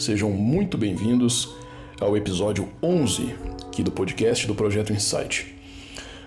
sejam 0.00 0.30
muito 0.30 0.78
bem-vindos 0.78 1.50
ao 2.00 2.16
episódio 2.16 2.66
11 2.82 3.34
aqui 3.66 3.82
do 3.82 3.92
podcast 3.92 4.46
do 4.46 4.54
Projeto 4.54 4.94
Insight. 4.94 5.54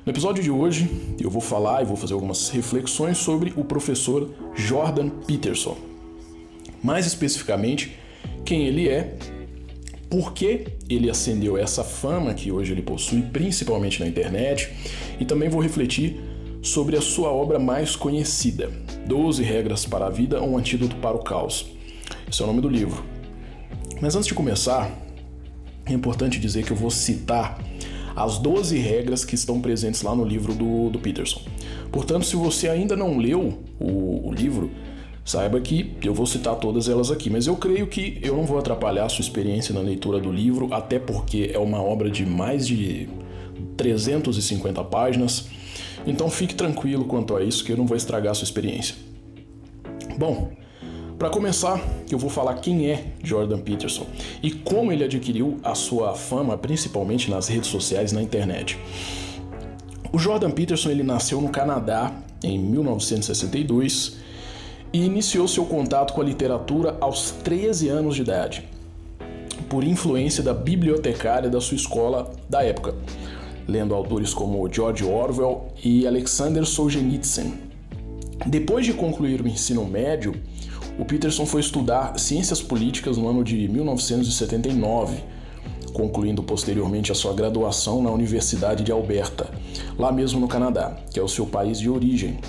No 0.06 0.12
episódio 0.12 0.44
de 0.44 0.52
hoje 0.52 0.88
eu 1.20 1.28
vou 1.28 1.42
falar 1.42 1.82
e 1.82 1.86
vou 1.86 1.98
fazer 1.98 2.14
algumas 2.14 2.50
reflexões 2.50 3.18
sobre 3.18 3.52
o 3.58 3.64
professor 3.64 4.30
Jordan 4.54 5.10
Peterson. 5.10 5.76
Mais 6.84 7.08
especificamente, 7.08 7.98
quem 8.46 8.68
ele 8.68 8.88
é, 8.88 9.18
por 10.08 10.34
que 10.34 10.68
ele 10.88 11.10
acendeu 11.10 11.58
essa 11.58 11.84
fama 11.84 12.36
que 12.36 12.52
hoje 12.52 12.74
ele 12.74 12.84
possui, 12.84 13.24
principalmente 13.24 14.00
na 14.00 14.08
internet, 14.08 14.70
e 15.20 15.26
também 15.26 15.50
vou 15.50 15.60
refletir 15.60 16.22
sobre 16.62 16.96
a 16.96 17.02
sua 17.02 17.30
obra 17.30 17.58
mais 17.58 17.96
conhecida, 17.96 18.72
12 19.08 19.42
Regras 19.42 19.84
para 19.84 20.06
a 20.06 20.12
Vida, 20.12 20.44
um 20.44 20.60
Antídoto 20.60 20.96
para 20.98 21.18
o 21.18 21.24
Caos. 21.24 21.66
Esse 22.30 22.40
é 22.40 22.44
o 22.44 22.48
nome 22.48 22.62
do 22.62 22.70
livro. 22.70 23.13
Mas 24.04 24.18
antes 24.18 24.28
de 24.28 24.34
começar, 24.34 24.92
é 25.86 25.94
importante 25.94 26.38
dizer 26.38 26.66
que 26.66 26.72
eu 26.72 26.76
vou 26.76 26.92
citar 26.92 27.58
as 28.14 28.38
12 28.38 28.78
regras 28.78 29.24
que 29.24 29.34
estão 29.34 29.62
presentes 29.62 30.02
lá 30.02 30.14
no 30.14 30.26
livro 30.26 30.54
do, 30.54 30.90
do 30.90 31.00
Peterson. 31.00 31.42
Portanto, 31.90 32.26
se 32.26 32.36
você 32.36 32.68
ainda 32.68 32.98
não 32.98 33.18
leu 33.18 33.64
o, 33.80 34.28
o 34.28 34.34
livro, 34.34 34.70
saiba 35.24 35.62
que 35.62 35.96
eu 36.04 36.14
vou 36.14 36.26
citar 36.26 36.58
todas 36.58 36.90
elas 36.90 37.12
aqui, 37.12 37.30
mas 37.30 37.48
eu 37.48 37.56
creio 37.56 37.88
que 37.88 38.20
eu 38.22 38.36
não 38.36 38.44
vou 38.44 38.60
atrapalhar 38.60 39.06
a 39.06 39.10
sua 39.10 39.22
experiência 39.22 39.74
na 39.74 39.80
leitura 39.80 40.20
do 40.20 40.34
livro, 40.34 40.74
até 40.74 41.00
porque 41.00 41.52
é 41.54 41.58
uma 41.58 41.82
obra 41.82 42.12
de 42.12 42.26
mais 42.26 42.68
de 42.68 43.08
350 43.78 44.84
páginas. 44.84 45.48
Então 46.06 46.30
fique 46.30 46.56
tranquilo 46.56 47.06
quanto 47.06 47.38
a 47.38 47.42
isso, 47.42 47.64
que 47.64 47.72
eu 47.72 47.78
não 47.78 47.86
vou 47.86 47.96
estragar 47.96 48.32
a 48.32 48.36
sua 48.36 48.44
experiência. 48.44 48.98
Bom, 50.18 50.52
para 51.24 51.32
começar, 51.32 51.82
eu 52.12 52.18
vou 52.18 52.30
falar 52.30 52.56
quem 52.56 52.92
é 52.92 53.06
Jordan 53.24 53.60
Peterson 53.60 54.06
e 54.42 54.52
como 54.52 54.92
ele 54.92 55.06
adquiriu 55.06 55.58
a 55.64 55.74
sua 55.74 56.16
fama, 56.16 56.58
principalmente 56.58 57.32
nas 57.32 57.48
redes 57.48 57.70
sociais 57.70 58.12
e 58.12 58.16
na 58.16 58.22
internet. 58.22 58.78
O 60.12 60.20
Jordan 60.20 60.52
Peterson 60.52 60.90
ele 60.90 61.02
nasceu 61.02 61.40
no 61.40 61.48
Canadá 61.48 62.12
em 62.44 62.60
1962 62.60 64.18
e 64.92 65.06
iniciou 65.06 65.48
seu 65.48 65.64
contato 65.64 66.14
com 66.14 66.20
a 66.20 66.26
literatura 66.26 66.98
aos 67.00 67.32
13 67.32 67.88
anos 67.88 68.16
de 68.16 68.22
idade, 68.22 68.68
por 69.70 69.86
influência 69.86 70.44
da 70.44 70.54
bibliotecária 70.54 71.50
da 71.50 71.62
sua 71.62 71.78
escola 71.78 72.34
da 72.50 72.66
época, 72.66 72.96
lendo 73.66 73.96
autores 73.96 74.34
como 74.34 74.70
George 74.70 75.06
Orwell 75.06 75.68
e 75.82 76.06
Alexander 76.06 76.66
Solzhenitsyn. 76.66 77.54
Depois 78.46 78.86
de 78.86 78.92
concluir 78.92 79.42
o 79.42 79.48
ensino 79.48 79.86
médio, 79.86 80.36
o 80.98 81.06
Peterson 81.06 81.46
foi 81.46 81.62
estudar 81.62 82.20
ciências 82.20 82.62
políticas 82.62 83.18
no 83.18 83.28
ano 83.28 83.44
de 83.44 83.68
1979, 83.68 85.18
concluindo 85.92 86.44
posteriormente 86.44 87.12
a 87.12 87.16
sua 87.16 87.34
graduação 87.34 88.02
na 88.02 88.12
Universidade 88.12 88.84
de 88.84 88.92
Alberta, 88.92 89.50
lá 89.98 90.12
mesmo 90.12 90.40
no 90.40 90.48
Canadá, 90.48 90.98
que 91.12 91.20
é 91.20 91.24
o 91.24 91.28
seu 91.28 91.46
país 91.46 91.80
de 91.80 91.90
origem. 91.90 92.40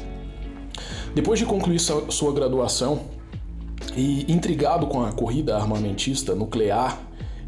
Depois 1.14 1.38
de 1.38 1.46
concluir 1.46 1.78
sua 1.78 2.32
graduação 2.32 3.00
e 3.96 4.30
intrigado 4.30 4.86
com 4.86 5.02
a 5.04 5.12
corrida 5.12 5.56
armamentista 5.56 6.34
nuclear 6.34 7.00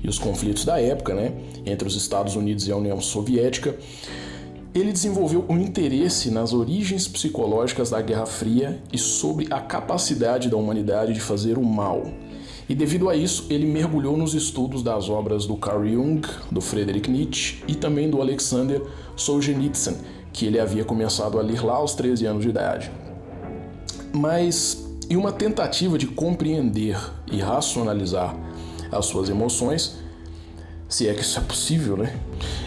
e 0.03 0.09
os 0.09 0.19
conflitos 0.19 0.65
da 0.65 0.81
época, 0.81 1.15
né, 1.15 1.33
entre 1.65 1.87
os 1.89 1.97
Estados 1.97 2.37
Unidos 2.37 2.69
e 2.69 2.73
a 2.73 2.77
União 2.77 3.01
Soviética, 3.01 3.77
ele 4.81 4.93
desenvolveu 4.93 5.45
um 5.49 5.59
interesse 5.59 6.31
nas 6.31 6.53
origens 6.53 7.09
psicológicas 7.09 7.91
da 7.91 8.03
Guerra 8.03 8.27
Fria 8.27 8.79
e 8.93 8.99
sobre 8.99 9.47
a 9.51 9.59
capacidade 9.59 10.51
da 10.51 10.57
humanidade 10.57 11.15
de 11.15 11.21
fazer 11.21 11.57
o 11.57 11.65
mal. 11.65 12.03
E 12.69 12.75
devido 12.75 13.09
a 13.09 13.17
isso, 13.17 13.47
ele 13.49 13.65
mergulhou 13.65 14.17
nos 14.17 14.35
estudos 14.35 14.83
das 14.83 15.09
obras 15.09 15.47
do 15.47 15.57
Carl 15.57 15.87
Jung, 15.87 16.21
do 16.51 16.61
Friedrich 16.61 17.09
Nietzsche 17.11 17.63
e 17.67 17.75
também 17.75 18.11
do 18.11 18.21
Alexander 18.21 18.83
Solzhenitsyn, 19.15 19.95
que 20.33 20.45
ele 20.45 20.59
havia 20.59 20.85
começado 20.85 21.39
a 21.39 21.43
ler 21.43 21.65
lá 21.65 21.77
aos 21.77 21.95
13 21.95 22.27
anos 22.27 22.43
de 22.43 22.51
idade. 22.51 22.91
Mas, 24.13 24.85
em 25.09 25.17
uma 25.17 25.33
tentativa 25.33 25.97
de 25.97 26.07
compreender 26.07 26.99
e 27.31 27.39
racionalizar 27.41 28.37
as 28.93 29.07
suas 29.07 29.31
emoções, 29.31 29.97
se 30.89 31.09
é 31.09 31.15
que 31.15 31.23
isso 31.23 31.39
é 31.39 31.43
possível, 31.43 31.97
né? 31.97 32.19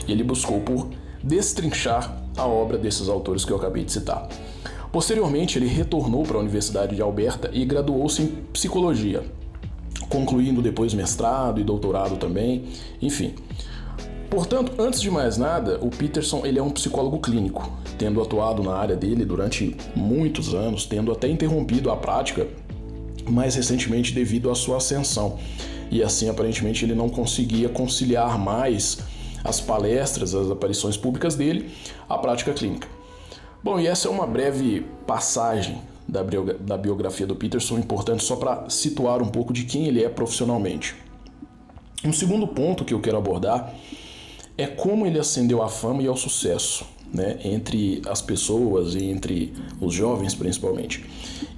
Ele 0.08 0.24
buscou 0.24 0.62
por 0.62 0.88
destrinchar 1.24 2.16
a 2.38 2.46
obra 2.46 2.78
desses 2.78 3.09
autores 3.09 3.44
que 3.44 3.52
eu 3.52 3.57
acabei 3.57 3.84
de 3.84 3.91
citar. 3.91 4.28
Posteriormente, 4.91 5.57
ele 5.57 5.68
retornou 5.68 6.24
para 6.24 6.38
a 6.38 6.40
Universidade 6.40 6.96
de 6.96 7.02
Alberta 7.02 7.50
e 7.53 7.63
graduou-se 7.63 8.22
em 8.22 8.28
psicologia, 8.52 9.24
concluindo 10.09 10.62
depois 10.62 10.94
mestrado 10.94 11.59
e 11.59 11.63
doutorado 11.63 12.18
também, 12.18 12.66
enfim. 13.02 13.35
Portanto, 14.30 14.74
antes 14.80 15.02
de 15.02 15.09
mais 15.09 15.38
nada, 15.38 15.80
o 15.81 15.90
Peterson 15.90 16.46
ele 16.46 16.59
é 16.59 16.63
um 16.63 16.69
psicólogo 16.69 17.19
clínico, 17.19 17.72
tendo 17.97 18.22
atuado 18.22 18.63
na 18.63 18.75
área 18.75 18.96
dele 18.96 19.25
durante 19.25 19.75
muitos 19.96 20.53
anos, 20.53 20.86
tendo 20.86 21.12
até 21.12 21.28
interrompido 21.28 21.91
a 21.91 21.96
prática 21.96 22.47
mais 23.28 23.56
recentemente 23.56 24.13
devido 24.13 24.50
à 24.50 24.56
sua 24.56 24.78
ascensão. 24.78 25.38
E 25.91 26.03
assim, 26.03 26.30
aparentemente, 26.30 26.86
ele 26.86 26.94
não 26.94 27.09
conseguia 27.09 27.69
conciliar 27.69 28.38
mais 28.38 29.00
as 29.44 29.62
palestras, 29.62 30.36
as 30.36 30.50
aparições 30.50 30.98
públicas 30.98 31.36
dele, 31.36 31.72
a 32.08 32.18
prática 32.18 32.54
clínica. 32.54 32.88
Bom, 33.64 33.80
e 33.80 33.88
essa 33.88 34.08
é 34.08 34.12
uma 34.12 34.26
breve 34.26 34.86
passagem 35.06 35.82
da, 36.08 36.22
da 36.60 36.78
biografia 36.78 37.28
do 37.28 37.36
Peterson, 37.36 37.78
importante 37.78 38.24
só 38.24 38.36
para 38.36 38.70
situar 38.70 39.22
um 39.22 39.28
pouco 39.28 39.54
de 39.54 39.66
quem 39.66 39.88
ele 39.88 40.04
é 40.04 40.10
profissionalmente. 40.10 40.96
Um 42.04 42.14
segundo 42.14 42.48
ponto 42.48 42.86
que 42.86 42.94
eu 42.94 43.02
quero 43.02 43.18
abordar 43.18 43.74
é 44.58 44.66
como 44.66 45.06
ele 45.06 45.20
ascendeu 45.20 45.62
à 45.62 45.70
fama 45.70 46.02
e 46.02 46.08
ao 46.08 46.16
sucesso, 46.16 46.86
né, 47.14 47.38
entre 47.44 48.02
as 48.08 48.22
pessoas 48.22 48.96
e 48.96 49.06
entre 49.06 49.54
os 49.82 49.94
jovens 49.94 50.34
principalmente. 50.34 51.06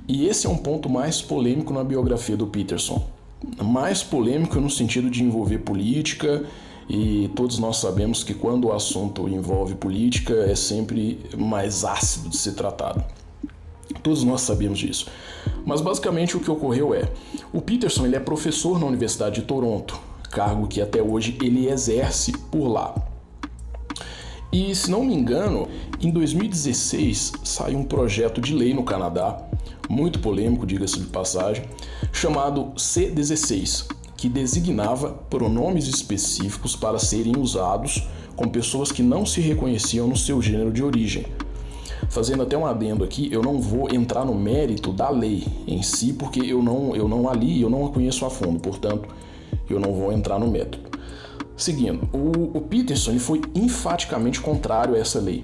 E 0.08 0.25
esse 0.25 0.47
é 0.47 0.50
um 0.50 0.58
ponto 0.58 0.90
mais 0.90 1.22
polêmico 1.22 1.74
na 1.74 1.84
biografia 1.84 2.36
do 2.36 2.47
Peterson. 2.47 3.06
Mais 3.64 4.03
polêmico 4.03 4.59
no 4.59 4.70
sentido 4.70 5.09
de 5.09 5.24
envolver 5.24 5.59
política 5.59 6.44
e 6.90 7.30
todos 7.36 7.59
nós 7.59 7.78
sabemos 7.78 8.24
que 8.24 8.34
quando 8.34 8.66
o 8.66 8.74
assunto 8.74 9.28
envolve 9.28 9.75
política 9.75 10.34
é 10.34 10.56
sempre 10.56 11.19
mais 11.38 11.86
ácido 11.86 12.30
de 12.30 12.38
ser 12.38 12.53
tratado. 12.53 13.03
Todos 14.03 14.24
nós 14.24 14.42
sabemos 14.42 14.80
disso. 14.80 15.08
Mas 15.66 15.81
basicamente 15.81 16.36
o 16.36 16.40
que 16.40 16.50
ocorreu 16.50 16.94
é: 16.94 17.12
o 17.53 17.62
Peterson 17.62 18.06
ele 18.06 18.16
é 18.16 18.20
professor 18.20 18.80
na 18.80 18.86
Universidade 18.86 19.41
de 19.41 19.47
Toronto, 19.47 20.00
cargo 20.30 20.68
que 20.68 20.81
até 20.81 21.02
hoje 21.02 21.38
ele 21.41 21.68
exerce 21.68 22.31
por 22.50 22.67
lá. 22.67 22.96
E 24.52 24.76
se 24.76 24.91
não 24.91 25.05
me 25.05 25.14
engano, 25.14 25.67
em 26.02 26.11
2016 26.11 27.34
saiu 27.44 27.79
um 27.79 27.85
projeto 27.85 28.41
de 28.41 28.53
lei 28.53 28.73
no 28.73 28.84
Canadá, 28.84 29.41
muito 29.90 30.20
polêmico, 30.20 30.66
diga-se 30.66 31.00
de 31.00 31.05
passagem, 31.05 31.64
chamado 32.11 32.73
C16, 32.76 33.88
que 34.22 34.29
designava 34.29 35.09
pronomes 35.32 35.88
específicos 35.88 36.76
para 36.76 37.00
serem 37.00 37.40
usados 37.40 38.08
com 38.35 38.47
pessoas 38.47 38.91
que 38.91 39.02
não 39.02 39.26
se 39.26 39.41
reconheciam 39.41 40.08
no 40.08 40.16
seu 40.16 40.40
gênero 40.40 40.72
de 40.72 40.84
origem. 40.84 41.26
Fazendo 42.08 42.44
até 42.44 42.56
um 42.56 42.68
adendo 42.68 43.03
aqui, 43.03 43.29
eu 43.34 43.41
não 43.41 43.59
vou 43.59 43.91
entrar 43.91 44.23
no 44.23 44.35
mérito 44.35 44.94
da 44.94 45.09
lei 45.09 45.47
em 45.66 45.82
si, 45.82 46.14
porque 46.14 46.40
eu 46.40 46.62
não, 46.62 46.96
eu 46.96 47.08
não 47.08 47.28
a 47.28 47.34
li, 47.34 47.64
eu 47.64 47.68
não 47.68 47.84
a 47.84 47.90
conheço 47.90 48.23
a 48.23 48.29
fundo, 48.29 48.59
portanto, 48.59 49.09
eu 49.68 49.79
não 49.79 49.91
vou 49.91 50.14
entrar 50.14 50.38
no 50.38 50.46
método. 50.46 51.00
Seguindo, 51.58 52.08
o, 52.14 52.59
o 52.59 52.62
Peterson 52.62 53.17
foi 53.17 53.41
enfaticamente 53.56 54.40
contrário 54.40 54.94
a 54.94 55.00
essa 55.00 55.20
lei 55.20 55.44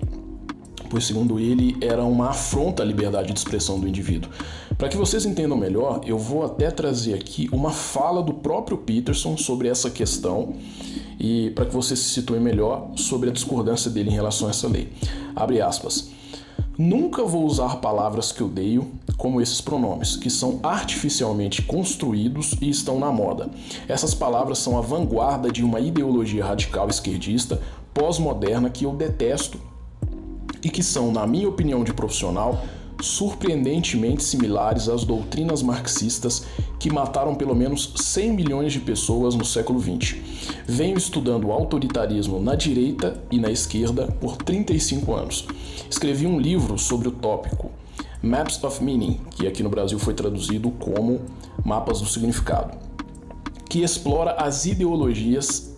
pois, 0.89 1.05
segundo 1.05 1.39
ele, 1.39 1.77
era 1.81 2.03
uma 2.03 2.29
afronta 2.29 2.83
à 2.83 2.85
liberdade 2.85 3.31
de 3.31 3.37
expressão 3.37 3.79
do 3.79 3.87
indivíduo. 3.87 4.29
Para 4.77 4.89
que 4.89 4.97
vocês 4.97 5.25
entendam 5.25 5.57
melhor, 5.57 6.01
eu 6.05 6.17
vou 6.17 6.45
até 6.45 6.69
trazer 6.69 7.13
aqui 7.13 7.49
uma 7.51 7.71
fala 7.71 8.21
do 8.21 8.33
próprio 8.33 8.77
Peterson 8.77 9.35
sobre 9.37 9.67
essa 9.67 9.89
questão 9.89 10.53
e 11.19 11.49
para 11.51 11.65
que 11.65 11.73
vocês 11.73 11.99
se 11.99 12.09
situem 12.09 12.39
melhor 12.39 12.91
sobre 12.95 13.29
a 13.29 13.33
discordância 13.33 13.89
dele 13.89 14.09
em 14.09 14.13
relação 14.13 14.47
a 14.47 14.51
essa 14.51 14.67
lei. 14.67 14.89
Abre 15.35 15.61
aspas. 15.61 16.09
Nunca 16.77 17.23
vou 17.23 17.43
usar 17.43 17.77
palavras 17.77 18.31
que 18.31 18.43
odeio, 18.43 18.87
como 19.17 19.41
esses 19.41 19.59
pronomes, 19.59 20.15
que 20.15 20.29
são 20.29 20.59
artificialmente 20.61 21.63
construídos 21.63 22.53
e 22.61 22.69
estão 22.69 22.99
na 22.99 23.11
moda. 23.11 23.49
Essas 23.87 24.13
palavras 24.13 24.59
são 24.59 24.77
a 24.77 24.81
vanguarda 24.81 25.51
de 25.51 25.63
uma 25.63 25.79
ideologia 25.79 26.45
radical 26.45 26.87
esquerdista 26.87 27.59
pós-moderna 27.95 28.69
que 28.69 28.85
eu 28.85 28.93
detesto 28.93 29.59
e 30.63 30.69
que 30.69 30.83
são, 30.83 31.12
na 31.12 31.25
minha 31.27 31.50
opinião 31.50 31.83
de 31.83 31.94
profissional, 31.94 32.63
surpreendentemente 33.01 34.24
similares 34.24 34.89
às 34.89 35.04
doutrinas 35.04 35.62
marxistas 35.62 36.45
que 36.80 36.92
mataram 36.92 37.36
pelo 37.36 37.56
menos 37.56 37.94
100 37.95 38.33
milhões 38.33 38.74
de 38.74 38.80
pessoas 38.80 39.36
no 39.36 39.45
século 39.45 39.80
XX. 39.80 40.15
Venho 40.65 40.98
estudando 40.98 41.51
autoritarismo 41.51 42.39
na 42.39 42.56
direita 42.56 43.21
e 43.31 43.39
na 43.39 43.51
esquerda 43.51 44.07
por 44.19 44.38
35 44.38 45.13
anos. 45.13 45.45
Escrevi 45.89 46.25
um 46.25 46.39
livro 46.39 46.77
sobre 46.77 47.07
o 47.07 47.12
tópico 47.12 47.71
Maps 48.21 48.63
of 48.63 48.83
Meaning, 48.83 49.19
que 49.31 49.48
aqui 49.48 49.62
no 49.62 49.69
Brasil 49.69 50.00
foi 50.00 50.13
traduzido 50.13 50.71
como 50.71 51.21
Mapas 51.63 52.01
do 52.01 52.07
Significado, 52.07 52.77
que 53.69 53.83
explora 53.83 54.31
as 54.31 54.65
ideologias 54.65 55.75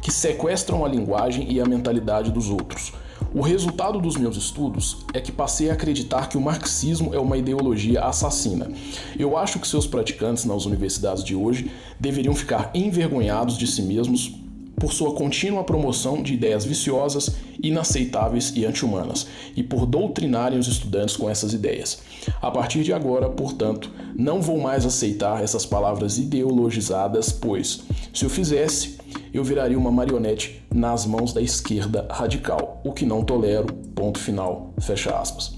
que 0.00 0.10
sequestram 0.10 0.84
a 0.84 0.88
linguagem 0.88 1.52
e 1.52 1.60
a 1.60 1.66
mentalidade 1.66 2.30
dos 2.30 2.48
outros 2.48 2.92
o 3.36 3.42
resultado 3.42 4.00
dos 4.00 4.16
meus 4.16 4.34
estudos 4.34 4.96
é 5.12 5.20
que 5.20 5.30
passei 5.30 5.68
a 5.68 5.74
acreditar 5.74 6.26
que 6.26 6.38
o 6.38 6.40
marxismo 6.40 7.14
é 7.14 7.18
uma 7.18 7.36
ideologia 7.36 8.00
assassina. 8.00 8.72
Eu 9.18 9.36
acho 9.36 9.58
que 9.58 9.68
seus 9.68 9.86
praticantes 9.86 10.46
nas 10.46 10.64
universidades 10.64 11.22
de 11.22 11.34
hoje 11.34 11.70
deveriam 12.00 12.34
ficar 12.34 12.70
envergonhados 12.72 13.58
de 13.58 13.66
si 13.66 13.82
mesmos 13.82 14.34
por 14.78 14.92
sua 14.92 15.14
contínua 15.14 15.64
promoção 15.64 16.22
de 16.22 16.34
ideias 16.34 16.64
viciosas, 16.64 17.36
inaceitáveis 17.62 18.52
e 18.54 18.64
anti-humanas, 18.64 19.26
e 19.56 19.62
por 19.62 19.86
doutrinarem 19.86 20.58
os 20.58 20.68
estudantes 20.68 21.16
com 21.16 21.28
essas 21.28 21.52
ideias. 21.52 22.02
A 22.40 22.50
partir 22.50 22.82
de 22.82 22.92
agora, 22.92 23.28
portanto, 23.28 23.90
não 24.14 24.40
vou 24.40 24.58
mais 24.58 24.84
aceitar 24.84 25.42
essas 25.42 25.64
palavras 25.64 26.18
ideologizadas, 26.18 27.32
pois, 27.32 27.82
se 28.12 28.24
eu 28.24 28.30
fizesse, 28.30 28.96
eu 29.32 29.44
viraria 29.44 29.78
uma 29.78 29.90
marionete 29.90 30.62
nas 30.74 31.06
mãos 31.06 31.32
da 31.32 31.40
esquerda 31.40 32.06
radical, 32.10 32.80
o 32.84 32.92
que 32.92 33.04
não 33.04 33.24
tolero. 33.24 33.66
Ponto 33.94 34.18
final. 34.18 34.74
Fecha 34.80 35.10
aspas. 35.18 35.54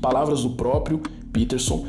Palavras 0.00 0.42
do 0.42 0.50
próprio 0.50 1.00
Peterson. 1.32 1.86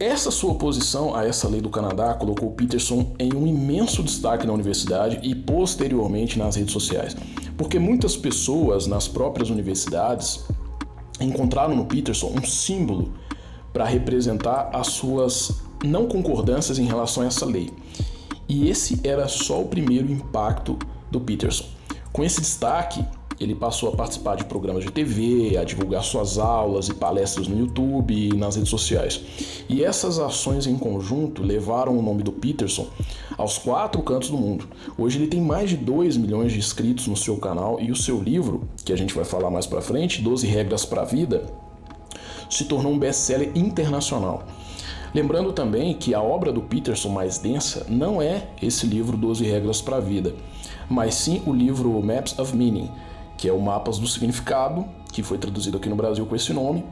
Essa 0.00 0.30
sua 0.30 0.52
oposição 0.52 1.12
a 1.12 1.26
essa 1.26 1.48
lei 1.48 1.60
do 1.60 1.70
Canadá 1.70 2.14
colocou 2.14 2.52
Peterson 2.52 3.16
em 3.18 3.34
um 3.34 3.44
imenso 3.48 4.00
destaque 4.00 4.46
na 4.46 4.52
universidade 4.52 5.18
e 5.24 5.34
posteriormente 5.34 6.38
nas 6.38 6.54
redes 6.54 6.72
sociais, 6.72 7.16
porque 7.56 7.80
muitas 7.80 8.16
pessoas 8.16 8.86
nas 8.86 9.08
próprias 9.08 9.50
universidades 9.50 10.44
encontraram 11.20 11.74
no 11.74 11.84
Peterson 11.84 12.28
um 12.28 12.46
símbolo 12.46 13.12
para 13.72 13.84
representar 13.86 14.70
as 14.72 14.86
suas 14.86 15.62
não 15.84 16.06
concordâncias 16.06 16.78
em 16.78 16.84
relação 16.84 17.24
a 17.24 17.26
essa 17.26 17.44
lei. 17.44 17.72
E 18.48 18.68
esse 18.68 19.00
era 19.02 19.26
só 19.26 19.60
o 19.60 19.66
primeiro 19.66 20.12
impacto 20.12 20.78
do 21.10 21.20
Peterson. 21.20 21.64
Com 22.12 22.22
esse 22.22 22.40
destaque, 22.40 23.04
ele 23.40 23.54
passou 23.54 23.90
a 23.90 23.96
participar 23.96 24.36
de 24.36 24.44
programas 24.44 24.84
de 24.84 24.90
TV, 24.90 25.56
a 25.56 25.64
divulgar 25.64 26.02
suas 26.02 26.38
aulas 26.38 26.88
e 26.88 26.94
palestras 26.94 27.46
no 27.46 27.58
YouTube 27.58 28.12
e 28.12 28.36
nas 28.36 28.56
redes 28.56 28.70
sociais. 28.70 29.20
E 29.68 29.84
essas 29.84 30.18
ações 30.18 30.66
em 30.66 30.76
conjunto 30.76 31.42
levaram 31.42 31.96
o 31.96 32.02
nome 32.02 32.22
do 32.22 32.32
Peterson 32.32 32.86
aos 33.36 33.58
quatro 33.58 34.02
cantos 34.02 34.30
do 34.30 34.36
mundo. 34.36 34.66
Hoje 34.96 35.18
ele 35.18 35.28
tem 35.28 35.40
mais 35.40 35.70
de 35.70 35.76
2 35.76 36.16
milhões 36.16 36.52
de 36.52 36.58
inscritos 36.58 37.06
no 37.06 37.16
seu 37.16 37.36
canal 37.36 37.80
e 37.80 37.90
o 37.90 37.96
seu 37.96 38.20
livro, 38.20 38.68
que 38.84 38.92
a 38.92 38.96
gente 38.96 39.14
vai 39.14 39.24
falar 39.24 39.50
mais 39.50 39.66
para 39.66 39.80
frente, 39.80 40.20
12 40.20 40.46
regras 40.46 40.84
para 40.84 41.02
a 41.02 41.04
vida, 41.04 41.46
se 42.50 42.64
tornou 42.64 42.92
um 42.92 42.98
best-seller 42.98 43.52
internacional. 43.54 44.42
Lembrando 45.14 45.52
também 45.52 45.94
que 45.94 46.14
a 46.14 46.20
obra 46.20 46.52
do 46.52 46.60
Peterson 46.60 47.08
mais 47.08 47.38
densa 47.38 47.86
não 47.88 48.20
é 48.20 48.48
esse 48.60 48.86
livro 48.86 49.16
12 49.16 49.44
Regras 49.44 49.80
para 49.80 49.96
a 49.96 50.00
Vida, 50.00 50.34
mas 50.88 51.14
sim 51.14 51.42
o 51.46 51.52
livro 51.52 51.90
Maps 52.02 52.38
of 52.38 52.54
Meaning, 52.54 52.90
que 53.38 53.48
é 53.48 53.52
o 53.52 53.60
Mapas 53.60 53.98
do 53.98 54.06
Significado, 54.06 54.84
que 55.12 55.22
foi 55.22 55.38
traduzido 55.38 55.78
aqui 55.78 55.88
no 55.88 55.96
Brasil 55.96 56.26
com 56.26 56.36
esse 56.36 56.52
nome. 56.52 56.84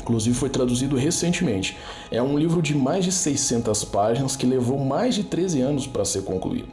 Inclusive 0.00 0.34
foi 0.34 0.48
traduzido 0.48 0.96
recentemente. 0.96 1.76
É 2.10 2.22
um 2.22 2.38
livro 2.38 2.62
de 2.62 2.74
mais 2.74 3.04
de 3.04 3.12
600 3.12 3.84
páginas 3.84 4.36
que 4.36 4.46
levou 4.46 4.78
mais 4.78 5.14
de 5.16 5.24
13 5.24 5.60
anos 5.60 5.86
para 5.86 6.04
ser 6.04 6.22
concluído. 6.22 6.68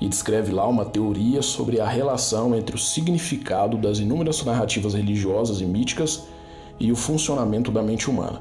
E 0.00 0.08
descreve 0.08 0.50
lá 0.50 0.66
uma 0.66 0.86
teoria 0.86 1.42
sobre 1.42 1.80
a 1.80 1.86
relação 1.86 2.54
entre 2.54 2.74
o 2.74 2.78
significado 2.78 3.76
das 3.76 3.98
inúmeras 3.98 4.42
narrativas 4.42 4.94
religiosas 4.94 5.60
e 5.60 5.66
míticas 5.66 6.24
e 6.78 6.90
o 6.90 6.96
funcionamento 6.96 7.70
da 7.70 7.82
mente 7.82 8.08
humana. 8.08 8.40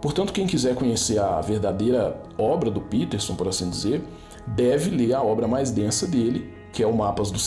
Portanto, 0.00 0.32
quem 0.32 0.46
quiser 0.46 0.76
conhecer 0.76 1.18
a 1.18 1.40
verdadeira 1.40 2.22
obra 2.38 2.70
do 2.70 2.80
Peterson, 2.80 3.34
por 3.34 3.48
assim 3.48 3.68
dizer, 3.68 4.02
deve 4.46 4.90
ler 4.90 5.14
a 5.14 5.22
obra 5.22 5.48
mais 5.48 5.72
densa 5.72 6.06
dele, 6.06 6.59
que 6.72 6.82
é 6.82 6.86
o 6.86 6.96
Mapas 6.96 7.30
do 7.30 7.38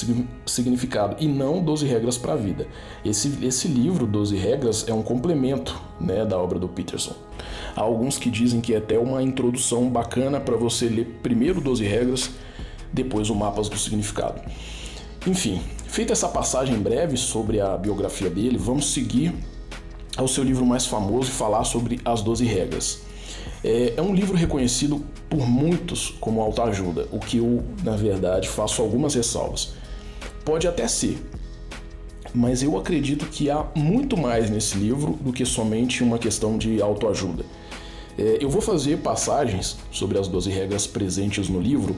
Significado, 0.46 1.16
e 1.20 1.28
não 1.28 1.64
12 1.64 1.86
Regras 1.86 2.18
para 2.18 2.34
a 2.34 2.36
Vida. 2.36 2.68
Esse, 3.06 3.38
esse 3.46 3.68
livro, 3.68 4.06
12 4.06 4.36
Regras, 4.36 4.86
é 4.88 4.94
um 4.94 5.02
complemento 5.02 5.80
né, 6.00 6.26
da 6.26 6.38
obra 6.38 6.60
do 6.60 6.68
Peterson. 6.68 7.16
Há 7.76 7.82
alguns 7.82 8.18
que 8.18 8.30
dizem 8.30 8.60
que 8.62 8.74
é 8.74 8.78
até 8.78 9.00
uma 9.00 9.24
introdução 9.24 9.90
bacana 9.90 10.40
para 10.40 10.58
você 10.58 10.88
ler 10.88 11.20
primeiro 11.24 11.62
12 11.62 11.84
Regras, 11.84 12.32
depois 12.92 13.30
o 13.30 13.36
Mapas 13.36 13.70
do 13.70 13.78
Significado. 13.78 14.42
Enfim, 15.26 15.62
feita 15.88 16.12
essa 16.12 16.28
passagem 16.28 16.78
breve 16.78 17.16
sobre 17.16 17.62
a 17.62 17.78
biografia 17.78 18.30
dele, 18.30 18.58
vamos 18.58 18.92
seguir 18.92 19.34
ao 20.18 20.28
seu 20.28 20.44
livro 20.44 20.66
mais 20.66 20.86
famoso 20.86 21.30
e 21.30 21.32
falar 21.32 21.64
sobre 21.64 22.00
as 22.06 22.22
12 22.22 22.46
regras. 22.46 23.02
É, 23.64 23.94
é 23.98 24.02
um 24.02 24.14
livro 24.14 24.36
reconhecido 24.36 25.04
por 25.34 25.50
muitos 25.50 26.14
como 26.20 26.42
autoajuda, 26.42 27.08
o 27.12 27.18
que 27.18 27.38
eu, 27.38 27.64
na 27.84 27.96
verdade, 27.96 28.48
faço 28.48 28.84
algumas 28.84 29.16
ressalvas. 29.16 29.74
Pode 30.46 30.68
até 30.68 30.88
ser, 30.88 31.18
mas 32.36 32.62
eu 32.62 32.78
acredito 32.78 33.26
que 33.26 33.50
há 33.50 33.66
muito 33.74 34.16
mais 34.16 34.48
nesse 34.52 34.78
livro 34.78 35.18
do 35.20 35.34
que 35.34 35.44
somente 35.44 36.04
uma 36.04 36.20
questão 36.20 36.56
de 36.56 36.80
autoajuda. 36.80 37.44
É, 38.16 38.38
eu 38.42 38.48
vou 38.48 38.62
fazer 38.62 39.00
passagens 39.00 39.76
sobre 39.92 40.20
as 40.20 40.28
12 40.28 40.52
regras 40.52 40.86
presentes 40.86 41.50
no 41.50 41.60
livro 41.60 41.96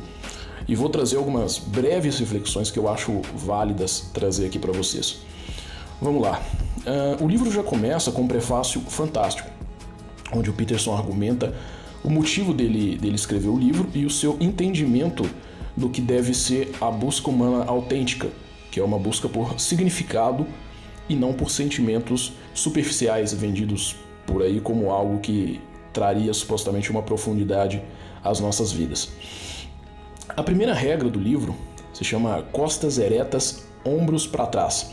e 0.65 0.73
vou 0.73 0.87
trazer 0.87 1.17
algumas 1.17 1.57
breves 1.57 2.17
reflexões 2.17 2.71
que 2.71 2.79
eu 2.79 2.87
acho 2.87 3.21
válidas 3.35 4.11
trazer 4.13 4.45
aqui 4.45 4.57
para 4.57 4.71
vocês. 4.71 5.17
Vamos 6.01 6.21
lá. 6.21 6.41
Uh, 7.19 7.21
o 7.21 7.27
livro 7.27 7.51
já 7.51 7.63
começa 7.63 8.13
com 8.13 8.21
um 8.21 8.27
prefácio 8.29 8.79
fantástico, 8.79 9.49
onde 10.31 10.49
o 10.49 10.53
Peterson 10.53 10.95
argumenta 10.95 11.53
o 12.05 12.09
motivo 12.09 12.53
dele, 12.53 12.97
dele 12.97 13.15
escrever 13.15 13.49
o 13.49 13.57
livro 13.57 13.89
e 13.95 14.05
o 14.05 14.09
seu 14.11 14.37
entendimento 14.39 15.27
do 15.75 15.89
que 15.89 15.99
deve 15.99 16.35
ser 16.35 16.71
a 16.79 16.91
busca 16.91 17.31
humana 17.31 17.65
autêntica, 17.65 18.29
que 18.69 18.79
é 18.79 18.83
uma 18.83 18.99
busca 18.99 19.27
por 19.27 19.59
significado 19.59 20.45
e 21.09 21.15
não 21.15 21.33
por 21.33 21.49
sentimentos 21.49 22.33
superficiais 22.53 23.33
vendidos 23.33 23.95
por 24.27 24.43
aí 24.43 24.61
como 24.61 24.91
algo 24.91 25.19
que 25.19 25.59
traria 25.91 26.31
supostamente 26.31 26.91
uma 26.91 27.01
profundidade 27.01 27.81
às 28.23 28.39
nossas 28.39 28.71
vidas. 28.71 29.09
A 30.29 30.43
primeira 30.43 30.75
regra 30.75 31.09
do 31.09 31.19
livro 31.19 31.55
se 31.91 32.03
chama 32.03 32.43
costas 32.51 32.99
eretas, 32.99 33.65
ombros 33.83 34.27
para 34.27 34.45
trás. 34.45 34.91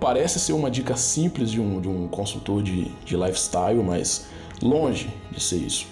Parece 0.00 0.40
ser 0.40 0.54
uma 0.54 0.70
dica 0.70 0.96
simples 0.96 1.50
de 1.50 1.60
um, 1.60 1.80
de 1.82 1.88
um 1.88 2.08
consultor 2.08 2.62
de, 2.62 2.90
de 3.04 3.14
lifestyle, 3.14 3.82
mas 3.82 4.26
longe 4.62 5.10
de 5.30 5.42
ser 5.42 5.56
isso. 5.56 5.86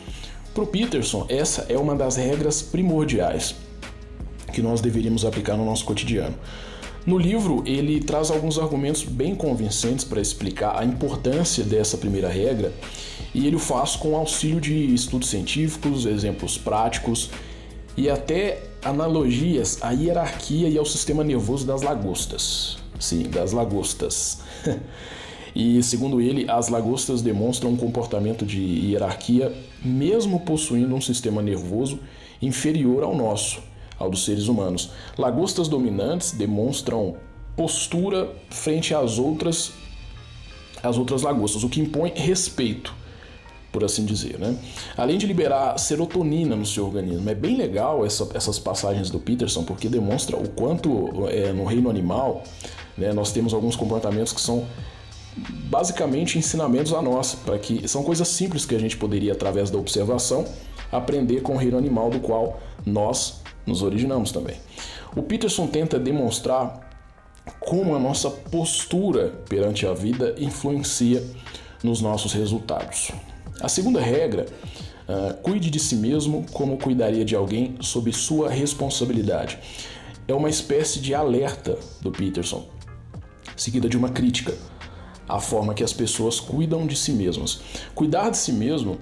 Para 0.55 0.63
o 0.63 0.67
Peterson, 0.69 1.27
essa 1.29 1.67
é 1.69 1.77
uma 1.77 1.97
das 1.97 2.15
regras 2.15 2.63
primordiais 2.63 3.57
que 4.53 4.63
nós 4.63 4.81
deveríamos 4.81 5.25
aplicar 5.25 5.57
no 5.57 5.65
nosso 5.65 5.85
cotidiano. 5.85 6.37
No 7.05 7.19
livro, 7.19 7.65
ele 7.67 8.01
traz 8.01 8.31
alguns 8.31 8.57
argumentos 8.57 9.03
bem 9.03 9.35
convincentes 9.35 10.05
para 10.05 10.21
explicar 10.21 10.81
a 10.81 10.85
importância 10.85 11.65
dessa 11.65 11.99
primeira 11.99 12.29
regra, 12.29 12.73
e 13.35 13.49
ele 13.49 13.57
o 13.57 13.59
faz 13.59 13.97
com 13.97 14.17
auxílio 14.17 14.61
de 14.61 14.95
estudos 14.95 15.29
científicos, 15.29 16.07
exemplos 16.07 16.57
práticos 16.57 17.31
e 17.97 18.09
até 18.09 18.63
analogias 18.85 19.79
à 19.83 19.91
hierarquia 19.91 20.69
e 20.69 20.79
ao 20.79 20.85
sistema 20.85 21.25
nervoso 21.25 21.67
das 21.67 21.83
lagostas. 21.83 22.79
Sim, 23.01 23.25
das 23.25 23.51
lagostas. 23.51 24.39
e 25.55 25.83
segundo 25.83 26.21
ele, 26.21 26.47
as 26.51 26.69
lagostas 26.69 27.23
demonstram 27.23 27.71
um 27.71 27.77
comportamento 27.77 28.45
de 28.45 28.61
hierarquia, 28.61 29.53
mesmo 29.85 30.41
possuindo 30.41 30.95
um 30.95 31.01
sistema 31.01 31.41
nervoso 31.43 32.01
inferior 32.43 33.05
ao 33.05 33.17
nosso, 33.17 33.63
ao 33.99 34.11
dos 34.11 34.25
seres 34.25 34.49
humanos. 34.49 34.91
Lagostas 35.17 35.69
dominantes 35.69 36.33
demonstram 36.33 37.17
postura 37.57 38.35
frente 38.51 38.95
às 38.95 39.19
outras 39.19 39.73
às 40.83 40.99
outras 40.99 41.23
lagostas, 41.23 41.65
o 41.65 41.69
que 41.71 41.81
impõe 41.81 42.13
respeito, 42.15 42.95
por 43.73 43.83
assim 43.83 44.05
dizer. 44.05 44.39
Né? 44.39 44.55
Além 44.99 45.17
de 45.17 45.27
liberar 45.27 45.79
serotonina 45.79 46.55
no 46.55 46.67
seu 46.67 46.85
organismo. 46.85 47.31
É 47.31 47.35
bem 47.35 47.57
legal 47.57 48.05
essa, 48.05 48.29
essas 48.35 48.59
passagens 48.59 49.09
do 49.09 49.19
Peterson, 49.19 49.65
porque 49.65 49.89
demonstra 49.89 50.37
o 50.37 50.47
quanto 50.51 51.27
é, 51.29 51.55
no 51.55 51.65
reino 51.65 51.89
animal 51.89 52.43
né? 52.97 53.13
Nós 53.13 53.33
temos 53.33 53.53
alguns 53.53 53.77
comportamentos 53.77 54.33
que 54.33 54.41
são 54.41 54.67
basicamente 55.37 56.39
ensinamentos 56.39 56.93
a 56.93 57.03
nós, 57.03 57.35
para 57.35 57.59
que 57.59 57.87
são 57.89 58.03
coisas 58.03 58.29
simples 58.29 58.65
que 58.65 58.75
a 58.75 58.79
gente 58.79 58.97
poderia 58.97 59.33
através 59.33 59.71
da 59.71 59.79
observação 59.79 60.45
aprender 60.93 61.41
com 61.41 61.55
o 61.55 61.57
reino 61.57 61.77
animal 61.77 62.11
do 62.11 62.21
qual 62.21 62.61
nós 62.87 63.41
nos 63.67 63.83
originamos 63.83 64.31
também. 64.31 64.57
O 65.17 65.23
Peterson 65.23 65.67
tenta 65.67 65.99
demonstrar 65.99 66.81
como 67.61 67.95
a 67.95 67.99
nossa 67.99 68.31
postura 68.31 69.33
perante 69.49 69.87
a 69.87 69.93
vida 69.93 70.35
influencia 70.39 71.23
nos 71.83 72.01
nossos 72.01 72.33
resultados. 72.33 73.11
A 73.61 73.69
segunda 73.69 74.01
regra, 74.01 74.47
uh, 75.09 75.35
cuide 75.43 75.71
de 75.71 75.79
si 75.79 75.97
mesmo 75.97 76.47
como 76.53 76.79
cuidaria 76.79 77.25
de 77.25 77.37
alguém 77.37 77.77
sob 77.81 78.13
sua 78.13 78.49
responsabilidade. 78.49 79.59
É 80.27 80.35
uma 80.35 80.49
espécie 80.49 81.01
de 81.01 81.15
alerta 81.15 81.79
do 82.01 82.11
Peterson, 82.11 82.67
seguida 83.57 83.89
de 83.89 83.97
uma 83.97 84.09
crítica 84.09 84.55
à 85.29 85.41
forma 85.41 85.75
que 85.75 85.85
as 85.85 85.93
pessoas 85.93 86.41
cuidam 86.41 86.87
de 86.87 86.97
si 86.97 87.13
mesmas. 87.13 87.61
Cuidar 87.95 88.31
de 88.31 88.37
si 88.37 88.53
mesmo 88.53 88.99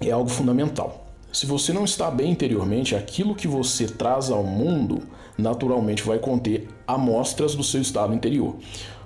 é 0.00 0.10
algo 0.10 0.28
fundamental. 0.28 1.06
Se 1.32 1.46
você 1.46 1.72
não 1.72 1.84
está 1.84 2.10
bem 2.10 2.30
interiormente, 2.30 2.94
aquilo 2.94 3.34
que 3.34 3.48
você 3.48 3.86
traz 3.86 4.30
ao 4.30 4.44
mundo 4.44 5.02
naturalmente 5.36 6.02
vai 6.02 6.18
conter 6.18 6.68
amostras 6.86 7.54
do 7.54 7.64
seu 7.64 7.80
estado 7.80 8.14
interior. 8.14 8.56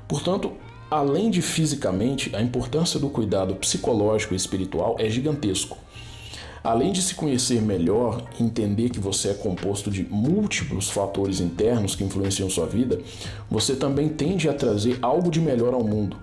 Portanto, 0.07 0.53
além 0.91 1.31
de 1.31 1.41
fisicamente, 1.41 2.35
a 2.37 2.43
importância 2.43 3.01
do 3.01 3.09
cuidado 3.09 3.55
psicológico 3.55 4.35
e 4.35 4.37
espiritual 4.37 4.97
é 4.99 5.09
gigantesco. 5.09 5.79
Além 6.63 6.93
de 6.93 7.01
se 7.01 7.15
conhecer 7.15 7.63
melhor, 7.63 8.25
entender 8.41 8.91
que 8.91 8.99
você 8.99 9.29
é 9.29 9.35
composto 9.35 9.91
de 9.91 10.05
múltiplos 10.05 10.91
fatores 10.91 11.41
internos 11.41 11.95
que 11.95 12.05
influenciam 12.05 12.51
sua 12.51 12.67
vida, 12.67 13.01
você 13.51 13.77
também 13.77 14.09
tende 14.09 14.49
a 14.49 14.55
trazer 14.55 14.99
algo 15.01 15.31
de 15.31 15.41
melhor 15.41 15.73
ao 15.73 15.85
mundo. 15.85 16.17